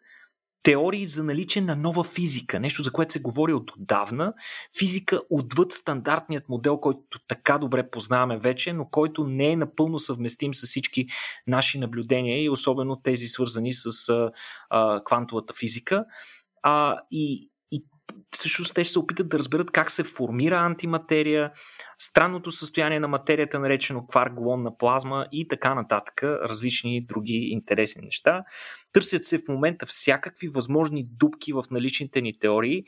[0.65, 4.33] теории за наличие на нова физика, нещо за което се говори от отдавна.
[4.79, 10.53] Физика отвъд стандартният модел, който така добре познаваме вече, но който не е напълно съвместим
[10.53, 11.07] с всички
[11.47, 14.31] наши наблюдения и особено тези свързани с а,
[14.69, 16.05] а, квантовата физика.
[16.63, 17.51] А, и,
[18.35, 21.51] всъщност те ще се опитат да разберат как се формира антиматерия,
[21.99, 28.43] странното състояние на материята, наречено кварк-глонна плазма и така нататък, различни други интересни неща.
[28.95, 32.83] Търсят се в момента всякакви възможни дупки в наличните ни теории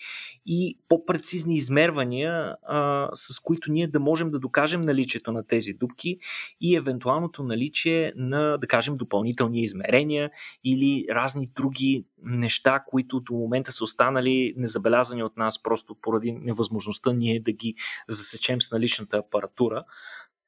[0.45, 6.18] и по-прецизни измервания, а, с които ние да можем да докажем наличието на тези дупки
[6.62, 10.32] и евентуалното наличие на, да кажем, допълнителни измерения
[10.64, 17.14] или разни други неща, които до момента са останали незабелязани от нас, просто поради невъзможността
[17.14, 17.76] ние да ги
[18.10, 19.84] засечем с наличната апаратура.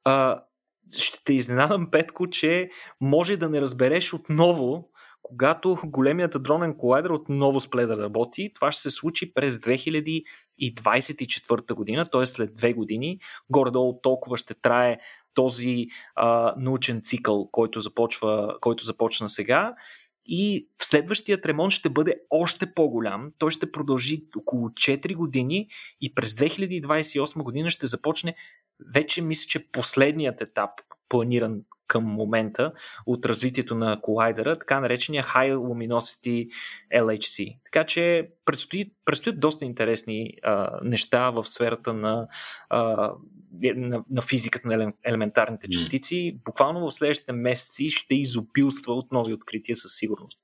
[0.04, 0.44] А,
[0.98, 2.70] ще те изненадам, Петко, че
[3.02, 4.90] може да не разбереш отново,
[5.22, 8.52] когато големият дронен колайдер отново спле да работи.
[8.56, 12.26] Това ще се случи през 2024 година, т.е.
[12.26, 13.20] след две години.
[13.50, 14.98] Горе-долу толкова ще трае
[15.34, 19.74] този а, научен цикъл, който започва, който започна сега
[20.26, 23.32] и в следващият ремонт ще бъде още по-голям.
[23.38, 25.68] Той ще продължи около 4 години
[26.02, 28.36] и през 2028 година ще започне
[28.94, 30.70] вече мисля, че последният етап
[31.10, 32.72] планиран към момента
[33.06, 36.50] от развитието на колайдера, така наречения High Luminosity
[36.96, 37.58] LHC.
[37.66, 42.28] Така че предстои, предстоят доста интересни а, неща в сферата на,
[42.70, 43.12] а,
[43.62, 46.40] на, на физиката на елементарните частици.
[46.46, 50.44] Буквално в следващите месеци ще изобилства от нови открития със сигурност.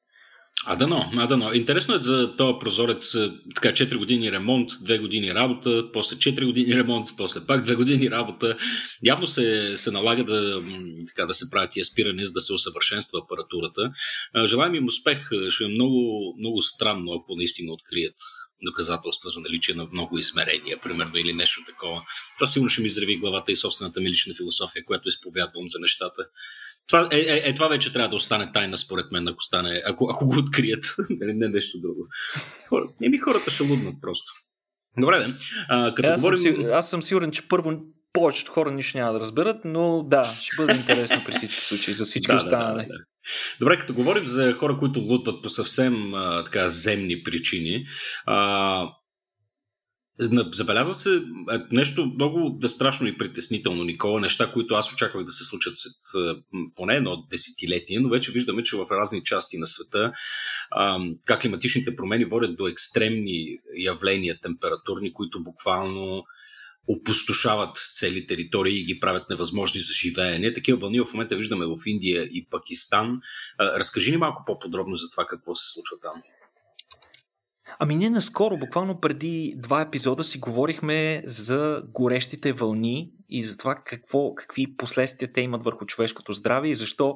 [0.68, 1.53] А да но, а да но.
[1.53, 3.11] Интересно е за този прозорец
[3.55, 8.11] така 4 години ремонт, 2 години работа, после 4 години ремонт, после пак 2 години
[8.11, 8.57] работа.
[9.03, 10.61] Явно се, се налага да,
[11.07, 13.91] така, да се правят тия спиране, за да се усъвършенства апаратурата.
[14.45, 15.30] Желаем им успех.
[15.49, 18.16] Ще е много, много странно, ако наистина открият
[18.66, 22.01] доказателства за наличие на много измерения, примерно, или нещо такова.
[22.38, 26.24] Това сигурно ще ми изреви главата и собствената ми лична философия, която изповядвам за нещата.
[26.88, 30.07] Това, е, е, е, това вече трябва да остане тайна, според мен, ако, стане, ако,
[30.11, 30.86] ако го открият.
[31.09, 32.07] не, не нещо друго.
[32.69, 34.31] Хора, еми хората ще луднат просто.
[34.97, 35.36] Добре, да.
[35.69, 36.38] А, като е, аз, говорим...
[36.38, 37.81] съм, аз съм сигурен, че първо
[38.13, 42.05] повечето хора нищо няма да разберат, но да, ще бъде интересно при всички случаи, за
[42.05, 42.81] всички да, останали.
[42.81, 43.03] Да, да, да.
[43.59, 47.86] Добре, като говорим за хора, които лутват по съвсем а, така земни причини,
[48.25, 48.89] а,
[50.20, 51.24] Забелязва се
[51.72, 55.93] нещо много да страшно и притеснително, Никола, неща, които аз очаквах да се случат след
[56.76, 60.11] поне едно десетилетие, но вече виждаме, че в разни части на света
[61.26, 66.24] как климатичните промени водят до екстремни явления температурни, които буквално
[66.88, 70.53] опустошават цели територии и ги правят невъзможни за живеене.
[70.53, 73.20] Такива вълни в момента виждаме в Индия и Пакистан.
[73.59, 76.22] Разкажи ни малко по-подробно за това какво се случва там.
[77.86, 83.75] Ами ние наскоро, буквално преди два епизода си говорихме за горещите вълни и за това
[83.75, 87.15] какво, какви последствия те имат върху човешкото здраве и защо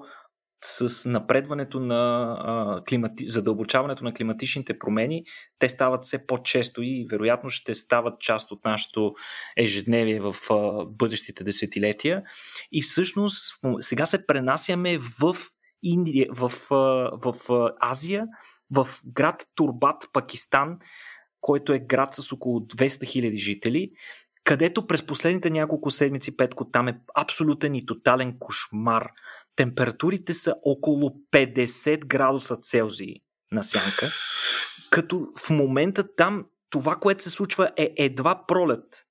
[0.63, 3.27] с напредването на а, климати...
[3.27, 5.23] задълбочаването на климатичните промени,
[5.59, 9.13] те стават все по-често и вероятно ще стават част от нашето
[9.57, 12.23] ежедневие в а, бъдещите десетилетия.
[12.71, 15.35] И всъщност сега се пренасяме в
[15.83, 18.25] Индия, в, в а, Азия,
[18.71, 20.77] в град Турбат, Пакистан,
[21.41, 23.91] който е град с около 200 000 жители,
[24.43, 29.09] където през последните няколко седмици, Петко, там е абсолютен и тотален кошмар.
[29.55, 33.15] Температурите са около 50 градуса Целзий
[33.51, 34.07] на сянка,
[34.89, 39.05] като в момента там това, което се случва е едва пролет.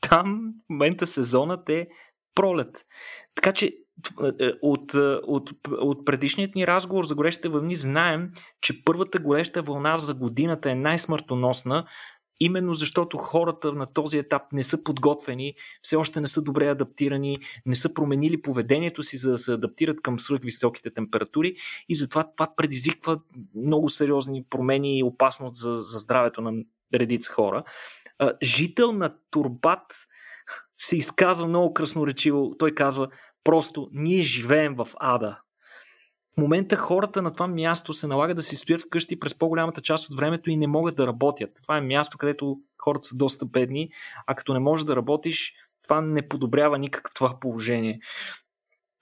[0.00, 1.88] Там в момента сезонът е
[2.34, 2.86] пролет.
[3.34, 3.76] Така че
[4.62, 8.28] от, е, от, от предишният ни разговор за горещите вълни знаем,
[8.60, 11.86] че първата гореща вълна за годината е най-смъртоносна,
[12.40, 17.38] именно защото хората на този етап не са подготвени, все още не са добре адаптирани,
[17.66, 21.54] не са променили поведението си, за да се адаптират към свръхвисоките температури
[21.88, 23.20] и затова това предизвиква
[23.54, 26.52] много сериозни промени и опасност за, за здравето на
[26.94, 27.64] редица хора.
[28.42, 30.06] Жител на Турбат
[30.76, 32.52] се изказва много красноречиво.
[32.58, 33.08] Той казва,
[33.44, 35.40] Просто ние живеем в ада.
[36.34, 40.10] В момента хората на това място се налага да си стоят вкъщи през по-голямата част
[40.10, 41.50] от времето и не могат да работят.
[41.62, 43.90] Това е място, където хората са доста бедни,
[44.26, 48.00] а като не можеш да работиш, това не подобрява никак това положение.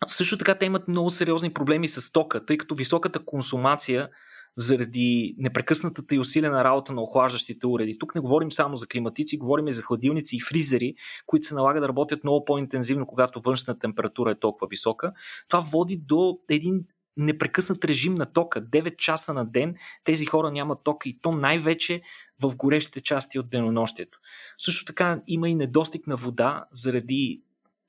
[0.07, 4.09] Също така те имат много сериозни проблеми с тока, тъй като високата консумация
[4.57, 7.98] заради непрекъснатата и усилена работа на охлаждащите уреди.
[7.98, 10.94] Тук не говорим само за климатици, говорим и за хладилници и фризери,
[11.26, 15.12] които се налага да работят много по-интензивно, когато външна температура е толкова висока.
[15.48, 16.84] Това води до един
[17.16, 18.62] непрекъснат режим на тока.
[18.62, 19.74] 9 часа на ден
[20.05, 22.03] тези хора нямат тока и то най-вече
[22.40, 24.18] в горещите части от денонощието.
[24.59, 27.42] Също така има и недостиг на вода заради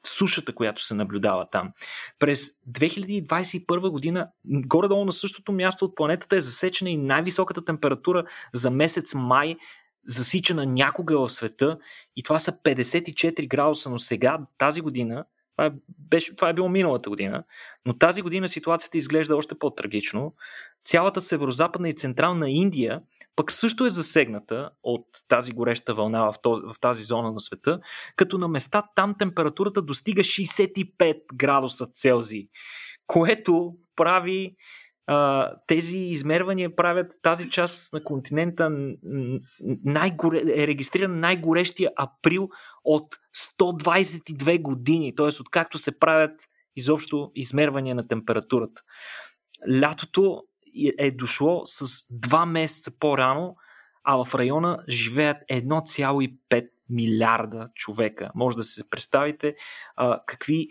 [0.07, 1.71] сушата, която се наблюдава там.
[2.19, 8.23] През 2021 година, горе-долу на същото място от планетата е засечена и най-високата температура
[8.53, 9.55] за месец май
[10.07, 11.77] засичана някога в света
[12.15, 15.25] и това са 54 градуса, но сега, тази година,
[15.55, 15.71] това е,
[16.09, 17.43] беше, това е било миналата година,
[17.85, 20.33] но тази година ситуацията изглежда още по-трагично.
[20.85, 23.01] Цялата северо-западна и централна Индия
[23.35, 27.79] пък също е засегната от тази гореща вълна в, този, в тази зона на света,
[28.15, 32.47] като на места там температурата достига 65 градуса Целзий,
[33.07, 34.55] което прави
[35.67, 38.71] тези измервания правят тази част на континента
[39.85, 42.49] най-горе, е регистриран най-горещия април
[42.83, 43.15] от
[43.59, 45.27] 122 години, т.е.
[45.27, 46.41] откакто се правят
[46.75, 48.81] изобщо измервания на температурата.
[49.81, 50.43] Лятото
[50.97, 53.55] е дошло с 2 месеца по-рано,
[54.03, 58.31] а в района живеят 1,5 милиарда човека.
[58.35, 59.55] Може да се представите
[59.95, 60.67] а, какви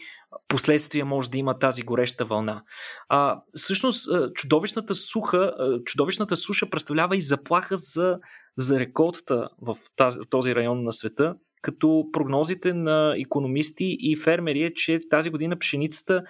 [0.49, 2.63] последствия може да има тази гореща вълна.
[3.09, 5.55] А, всъщност, чудовищната, суха,
[5.85, 8.19] чудовищната суша представлява и заплаха за,
[8.57, 14.75] за реколтата в тази, този район на света, като прогнозите на економисти и фермери е,
[14.75, 16.23] че тази година пшеницата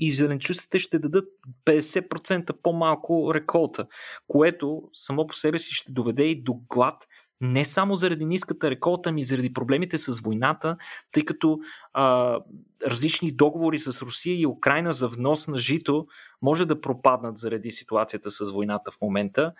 [0.00, 1.24] и зеленчуците ще дадат
[1.66, 3.86] 50% по-малко реколта,
[4.28, 7.06] което само по себе си ще доведе и до глад
[7.40, 10.76] не само заради ниската реколта, ми заради проблемите с войната,
[11.12, 11.58] тъй като
[11.92, 12.38] а,
[12.86, 16.06] различни договори с Русия и Украина за внос на жито
[16.42, 19.52] може да пропаднат заради ситуацията с войната в момента.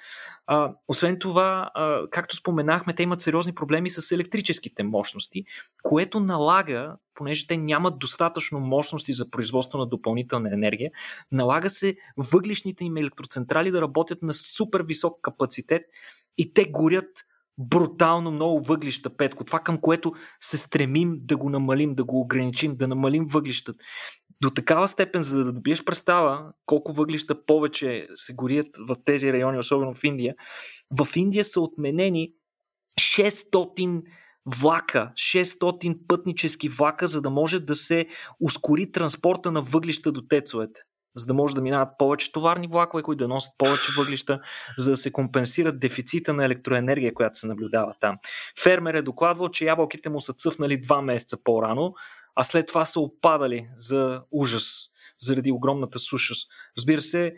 [0.47, 5.45] А, освен това, а, както споменахме, те имат сериозни проблеми с електрическите мощности,
[5.83, 10.91] което налага, понеже те нямат достатъчно мощности за производство на допълнителна енергия,
[11.33, 15.83] налага се въглишните им електроцентрали да работят на супер висок капацитет
[16.39, 17.25] и те горят
[17.61, 19.45] брутално много въглища, Петко.
[19.45, 23.79] Това към което се стремим да го намалим, да го ограничим, да намалим въглищата.
[24.43, 29.59] До такава степен, за да добиеш представа колко въглища повече се горят в тези райони,
[29.59, 30.35] особено в Индия,
[30.99, 32.33] в Индия са отменени
[33.01, 34.03] 600
[34.47, 38.07] влака, 600 пътнически влака, за да може да се
[38.41, 40.81] ускори транспорта на въглища до тецовете
[41.15, 44.41] за да може да минават повече товарни влакове, които да носят повече въглища,
[44.79, 48.19] за да се компенсират дефицита на електроенергия, която се наблюдава там.
[48.63, 51.95] Фермер е докладвал, че ябълките му са цъфнали два месеца по-рано,
[52.37, 56.35] а след това са опадали за ужас заради огромната суша.
[56.79, 57.35] Разбира се,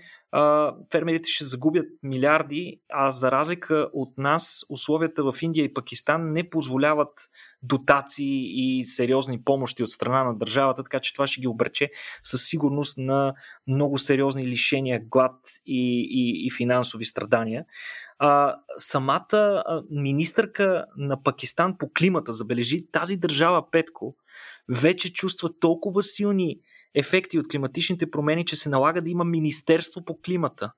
[0.93, 6.51] фермерите ще загубят милиарди, а за разлика от нас, условията в Индия и Пакистан не
[6.51, 7.31] позволяват
[7.63, 11.91] дотации и сериозни помощи от страна на държавата, така че това ще ги обрече
[12.23, 13.35] със сигурност на
[13.67, 17.65] много сериозни лишения, глад и, и, и финансови страдания.
[18.19, 24.17] А, самата министърка на Пакистан по климата, забележи тази държава, Петко,
[24.69, 26.61] вече чувства толкова силни
[26.95, 30.73] ефекти от климатичните промени, че се налага да има Министерство по климата.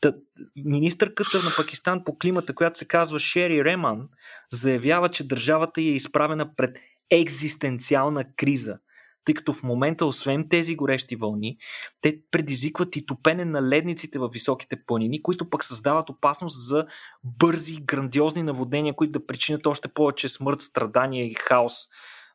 [0.00, 0.12] Та,
[0.56, 4.08] министърката на Пакистан по климата, която се казва Шери Реман,
[4.52, 6.78] заявява, че държавата е изправена пред
[7.10, 8.78] екзистенциална криза,
[9.24, 11.56] тъй като в момента, освен тези горещи вълни,
[12.00, 16.86] те предизвикват и топене на ледниците в високите планини, които пък създават опасност за
[17.24, 21.74] бързи, грандиозни наводнения, които да причинят още повече смърт, страдания и хаос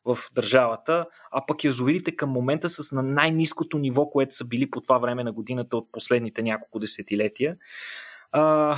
[0.04, 4.80] в държавата, а пък язовирите към момента с на най-низкото ниво, което са били по
[4.80, 7.56] това време на годината от последните няколко десетилетия.
[8.32, 8.76] А,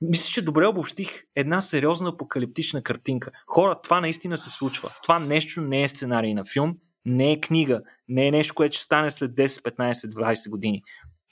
[0.00, 3.30] мисля, че добре обобщих една сериозна апокалиптична картинка.
[3.46, 4.90] Хора, това наистина се случва.
[5.02, 8.84] Това нещо не е сценарий на филм, не е книга, не е нещо, което ще
[8.84, 10.82] стане след 10, 15, 20 години.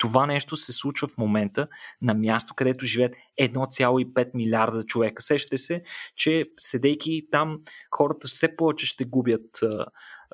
[0.02, 1.68] Това нещо се случва в момента
[2.02, 5.22] на място, където живеят 1,5 милиарда човека.
[5.22, 5.82] Сещате се,
[6.16, 7.58] че седейки там,
[7.90, 9.60] хората все повече ще губят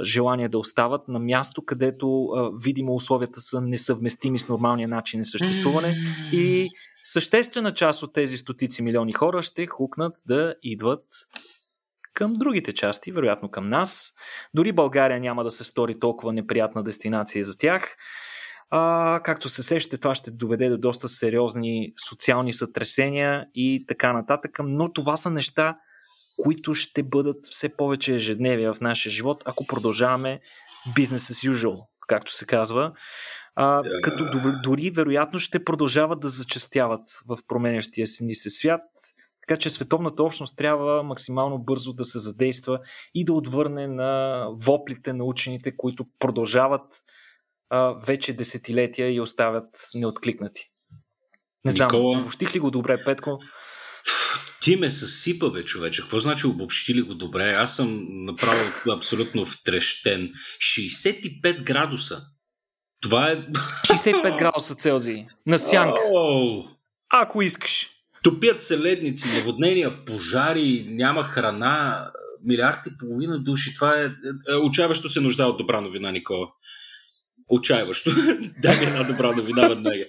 [0.02, 2.28] желание да остават на място, където
[2.62, 5.94] видимо условията са несъвместими с нормалния начин на съществуване
[6.32, 6.68] и
[7.02, 11.04] съществена част от тези стотици милиони хора ще хукнат да идват
[12.14, 14.12] към другите части, вероятно към нас.
[14.54, 17.96] Дори България няма да се стори толкова неприятна дестинация за тях.
[18.70, 24.58] А, както се сещате, това ще доведе до доста сериозни социални сътресения и така нататък,
[24.64, 25.76] но това са неща,
[26.42, 30.40] които ще бъдат все повече ежедневия в нашия живот, ако продължаваме
[30.88, 31.76] business as usual,
[32.08, 32.92] както се казва.
[33.54, 34.00] А, yeah.
[34.02, 34.24] Като
[34.62, 38.82] дори вероятно ще продължават да зачастяват в променящия си ни се свят.
[39.48, 42.80] Така че световната общност трябва максимално бързо да се задейства
[43.14, 46.84] и да отвърне на воплите на учените, които продължават
[47.70, 50.64] а, вече десетилетия и оставят неоткликнати.
[51.64, 52.18] Не знам, Никола...
[52.18, 53.38] обобщих ли го добре, Петко?
[54.60, 56.02] Ти ме съсипа, бе, човече.
[56.02, 57.52] Какво значи обобщи ли го добре?
[57.52, 58.60] Аз съм направо
[58.96, 60.32] абсолютно втрещен.
[60.58, 62.22] 65 градуса.
[63.00, 63.36] Това е...
[63.36, 65.24] 65 градуса Целзий.
[65.46, 66.00] На сянка.
[66.00, 66.68] Oh.
[67.10, 67.88] Ако искаш.
[68.22, 72.06] Топят се ледници, наводнения, пожари, няма храна,
[72.44, 73.74] милиард и половина души.
[73.74, 74.04] Това е...
[74.48, 76.48] е отчаяващо се нуждае от добра новина, Никола.
[77.48, 78.10] Отчаяващо.
[78.62, 80.04] Дай ми една добра новина веднага.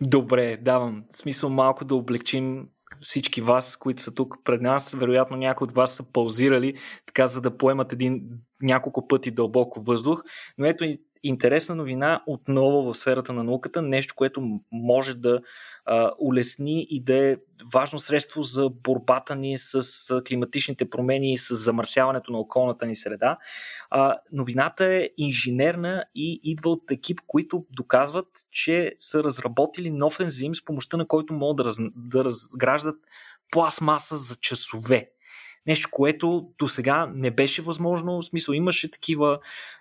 [0.00, 1.04] Добре, давам.
[1.12, 2.66] В смисъл малко да облегчим
[3.00, 4.94] всички вас, които са тук пред нас.
[4.94, 6.74] Вероятно някои от вас са паузирали,
[7.06, 8.22] така за да поемат един
[8.62, 10.22] няколко пъти дълбоко въздух.
[10.58, 10.84] Но ето
[11.22, 15.40] интересна новина отново в сферата на науката, нещо, което може да
[15.84, 17.36] а, улесни и да е
[17.72, 19.82] важно средство за борбата ни с
[20.28, 23.38] климатичните промени и с замърсяването на околната ни среда.
[23.90, 30.54] А, новината е инженерна и идва от екип, които доказват, че са разработили нов ензим,
[30.54, 32.96] с помощта на който могат да, раз, да разграждат
[33.50, 35.10] пластмаса за часове.
[35.66, 38.20] Нещо, което до сега не беше възможно.
[38.20, 39.38] В смисъл имаше такива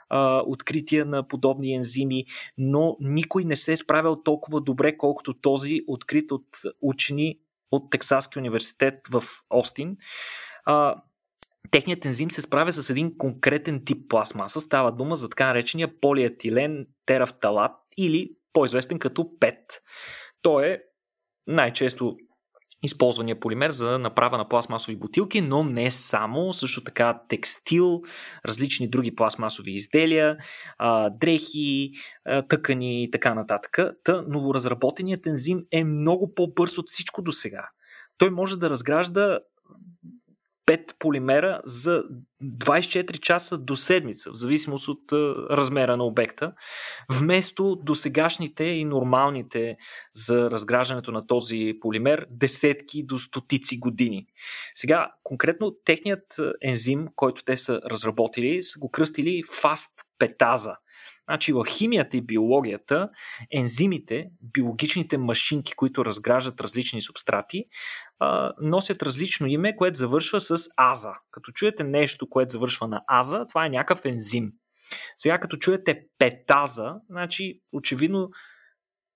[0.10, 2.26] а, открития на подобни ензими,
[2.57, 6.47] но никой не се е справил толкова добре, колкото този открит от
[6.82, 7.39] учени
[7.72, 9.97] от Тексаски университет в Остин.
[10.66, 10.95] А,
[11.72, 14.62] Техният ензим се справя с един конкретен тип пластмаса.
[14.62, 19.82] Става дума за така наречения полиетилен терафталат или по-известен като ПЕТ.
[20.41, 20.80] Той е
[21.47, 22.18] най-често
[22.84, 28.02] използвания полимер за направа на пластмасови бутилки, но не само, също така текстил,
[28.46, 30.38] различни други пластмасови изделия,
[31.12, 31.92] дрехи,
[32.50, 33.80] тъкани и така нататък.
[34.04, 37.70] Та новоразработеният ензим е много по-бърз от всичко до сега.
[38.18, 39.40] Той може да разгражда
[40.70, 42.04] 5 полимера за
[42.44, 45.12] 24 часа до седмица, в зависимост от
[45.52, 46.54] размера на обекта,
[47.10, 49.78] вместо досегашните и нормалните
[50.14, 54.28] за разграждането на този полимер десетки до стотици години.
[54.76, 60.76] Сега, конкретно техният ензим, който те са разработили, са го кръстили фаст петаза–
[61.30, 63.10] Значи в химията и биологията
[63.52, 67.66] ензимите, биологичните машинки, които разграждат различни субстрати,
[68.62, 71.14] носят различно име, което завършва с аза.
[71.32, 74.52] Като чуете нещо, което завършва на аза, това е някакъв ензим.
[75.18, 78.30] Сега като чуете петаза, значи очевидно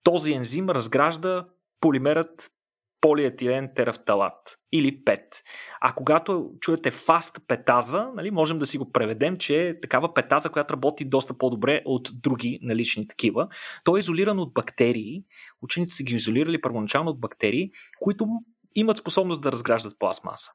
[0.04, 1.46] този ензим разгражда
[1.80, 2.52] полимерът
[3.04, 5.44] полиетилен терафталат или ПЕТ.
[5.82, 10.50] А когато чуете фаст петаза, нали, можем да си го преведем, че е такава петаза,
[10.50, 13.48] която работи доста по-добре от други налични такива.
[13.84, 15.24] Той е изолиран от бактерии.
[15.62, 18.28] Учените са ги изолирали първоначално от бактерии, които
[18.76, 20.52] имат способност да разграждат пластмаса.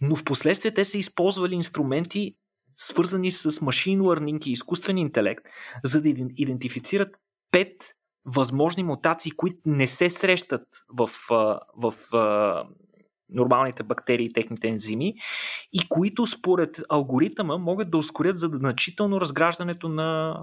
[0.00, 2.36] Но в последствие те са използвали инструменти,
[2.76, 5.44] свързани с машин learning и изкуствен интелект,
[5.84, 7.16] за да идентифицират
[7.52, 7.74] пет
[8.34, 11.08] възможни мутации, които не се срещат в,
[11.76, 12.14] в, в
[13.28, 15.14] нормалните бактерии и техните ензими
[15.72, 20.40] и които според алгоритъма могат да ускорят значително разграждането на,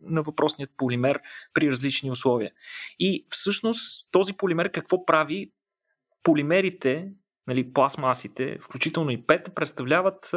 [0.00, 1.20] на въпросният полимер
[1.54, 2.52] при различни условия.
[2.98, 5.52] И всъщност този полимер какво прави?
[6.22, 7.12] Полимерите
[7.48, 10.30] нали, пластмасите, включително и пет, представляват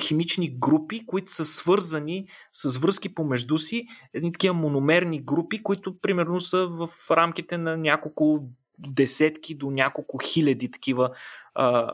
[0.00, 6.40] химични групи, които са свързани с връзки помежду си, едни такива мономерни групи, които примерно
[6.40, 8.48] са в рамките на няколко
[8.78, 11.10] десетки до няколко хиляди такива
[11.54, 11.92] а,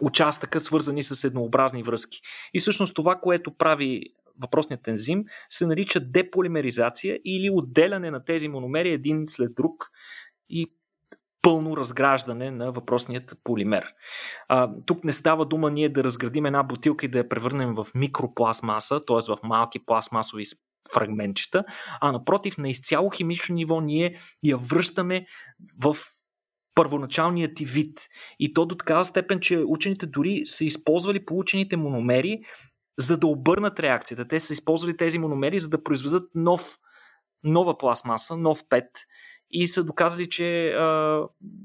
[0.00, 2.20] участъка, свързани с еднообразни връзки.
[2.54, 4.02] И всъщност това, което прави
[4.42, 9.90] въпросният ензим, се нарича деполимеризация или отделяне на тези мономери един след друг
[10.48, 10.72] и
[11.42, 13.84] пълно разграждане на въпросният полимер.
[14.48, 17.86] А, тук не става дума ние да разградим една бутилка и да я превърнем в
[17.94, 19.34] микропластмаса, т.е.
[19.34, 20.44] в малки пластмасови
[20.94, 21.64] фрагментчета,
[22.00, 25.26] а напротив, на изцяло химично ниво ние я връщаме
[25.82, 25.96] в
[26.74, 28.08] първоначалният ти вид.
[28.38, 32.40] И то до такава степен, че учените дори са използвали получените мономери,
[32.98, 34.28] за да обърнат реакцията.
[34.28, 36.78] Те са използвали тези мономери, за да произведат нов,
[37.44, 38.88] нова пластмаса, нов пет
[39.52, 41.22] и са доказали, че а,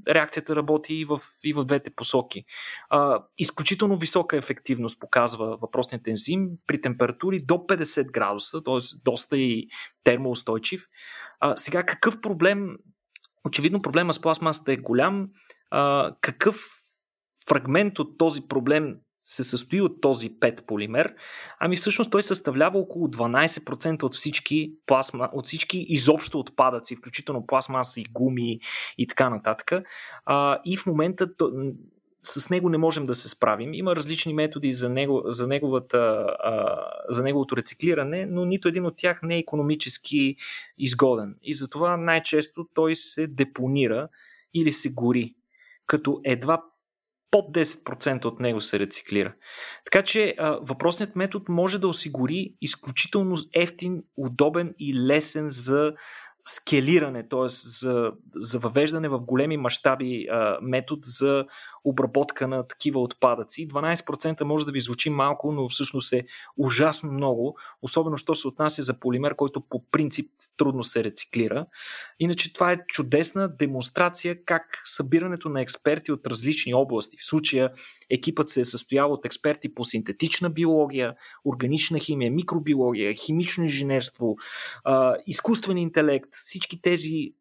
[0.08, 2.46] реакцията работи и в, и в двете посоки.
[2.90, 8.80] А, изключително висока ефективност показва въпросният ензим при температури до 50 градуса, т.е.
[9.06, 9.68] доста и
[10.04, 10.86] термоустойчив.
[11.40, 12.78] А, сега какъв проблем,
[13.46, 15.28] очевидно проблема с пластмасата е голям,
[15.72, 16.56] а, какъв
[17.48, 18.96] фрагмент от този проблем
[19.30, 21.15] се състои от този пет полимер,
[21.59, 28.01] ами всъщност той съставлява около 12% от всички, пластма, от всички изобщо отпадъци, включително пластмаса
[28.01, 28.59] и гуми
[28.97, 29.71] и така нататък.
[30.25, 31.28] А, и в момента
[32.23, 33.73] с него не можем да се справим.
[33.73, 35.97] Има различни методи за, него, за, неговата,
[36.39, 36.78] а,
[37.09, 40.36] за неговото рециклиране, но нито един от тях не е економически
[40.78, 41.36] изгоден.
[41.43, 44.07] И затова най-често той се депонира
[44.53, 45.36] или се гори,
[45.86, 46.63] като едва
[47.32, 49.34] под 10% от него се рециклира.
[49.86, 55.93] Така че а, въпросният метод може да осигури изключително ефтин, удобен и лесен за
[56.47, 57.47] скелиране, т.е.
[57.49, 60.28] За, за въвеждане в големи мащаби
[60.61, 61.45] метод за
[61.90, 63.68] обработка на такива отпадъци.
[63.68, 66.26] 12% може да ви звучи малко, но всъщност е
[66.58, 71.66] ужасно много, особено що се отнася за полимер, който по принцип трудно се рециклира.
[72.20, 77.72] Иначе това е чудесна демонстрация как събирането на експерти от различни области, в случая
[78.10, 81.16] екипът се е състоял от експерти по синтетична биология,
[81.46, 84.36] органична химия, микробиология, химично инженерство,
[85.28, 87.34] изкуствен интелект, всички тези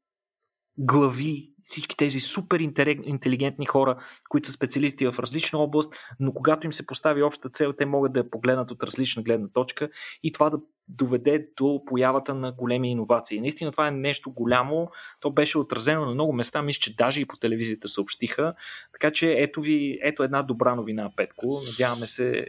[0.78, 2.60] глави всички тези супер
[3.04, 3.96] интелигентни хора,
[4.28, 8.12] които са специалисти в различна област, но когато им се постави обща цел, те могат
[8.12, 9.88] да я погледнат от различна гледна точка
[10.22, 10.58] и това да
[10.88, 13.40] доведе до появата на големи иновации.
[13.40, 14.90] Наистина това е нещо голямо.
[15.20, 16.62] То беше отразено на много места.
[16.62, 18.54] Мисля, че даже и по телевизията съобщиха.
[18.92, 21.60] Така че ето ви, ето една добра новина, Петко.
[21.70, 22.46] Надяваме се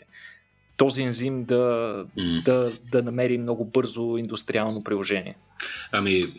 [0.77, 2.43] този ензим да, mm.
[2.43, 5.37] да, да намери много бързо индустриално приложение.
[5.91, 6.33] Ами,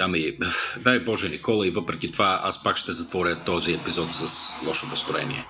[0.00, 0.36] Ами,
[0.78, 5.44] дай Боже, Никола, и въпреки това аз пак ще затворя този епизод с лошо настроение.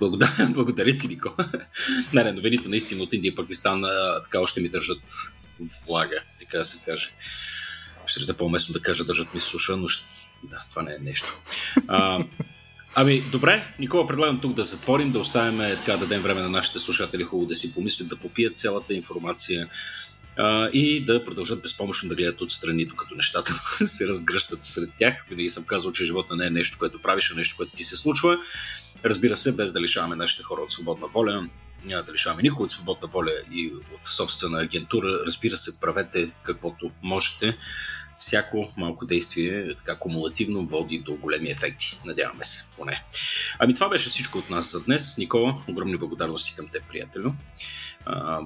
[0.00, 1.48] Благодаря, благодаря ти, Никола.
[2.12, 3.82] не, новините наистина от Индия и Пакистан
[4.24, 5.02] така още ми държат
[5.86, 7.10] влага, така да се каже.
[8.06, 10.04] Ще да по-уместно да кажа държат ми суша, но ще...
[10.42, 11.40] да, това не е нещо.
[11.88, 12.24] А,
[12.94, 16.78] Ами, добре, Никола, предлагам тук да затворим, да оставим така, да дадем време на нашите
[16.78, 19.68] слушатели хубаво да си помислят, да попият цялата информация,
[20.72, 23.52] и да продължат безпомощно да гледат отстрани, докато нещата
[23.86, 25.24] се разгръщат сред тях.
[25.28, 27.96] Винаги съм казал, че живота не е нещо, което правиш, а нещо, което ти се
[27.96, 28.38] случва.
[29.04, 31.48] Разбира се, без да лишаваме нашите хора от свободна воля,
[31.84, 35.18] няма да лишаваме никой от свободна воля и от собствена агентура.
[35.26, 37.58] Разбира се, правете каквото можете.
[38.18, 42.00] Всяко малко действие, така кумулативно, води до големи ефекти.
[42.04, 43.04] Надяваме се, поне.
[43.58, 45.18] Ами това беше всичко от нас за днес.
[45.18, 47.32] Никола, огромни благодарности към теб, приятелю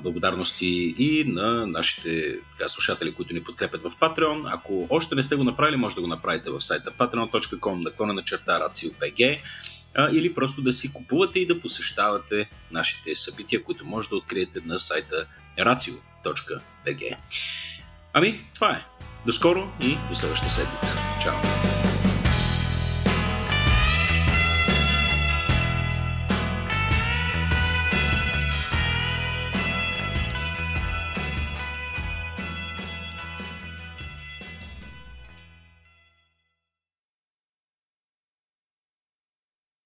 [0.03, 4.55] благодарности и на нашите така, слушатели, които ни подкрепят в Patreon.
[4.55, 8.25] Ако още не сте го направили, може да го направите в сайта patreon.com, наклона на
[8.25, 9.39] черта RACIO.BG
[10.13, 14.79] или просто да си купувате и да посещавате нашите събития, които може да откриете на
[14.79, 15.27] сайта
[15.59, 17.17] racio.bg.
[18.13, 18.85] Ами, това е.
[19.27, 20.99] До скоро и до следващата седмица.
[21.23, 21.62] Чао!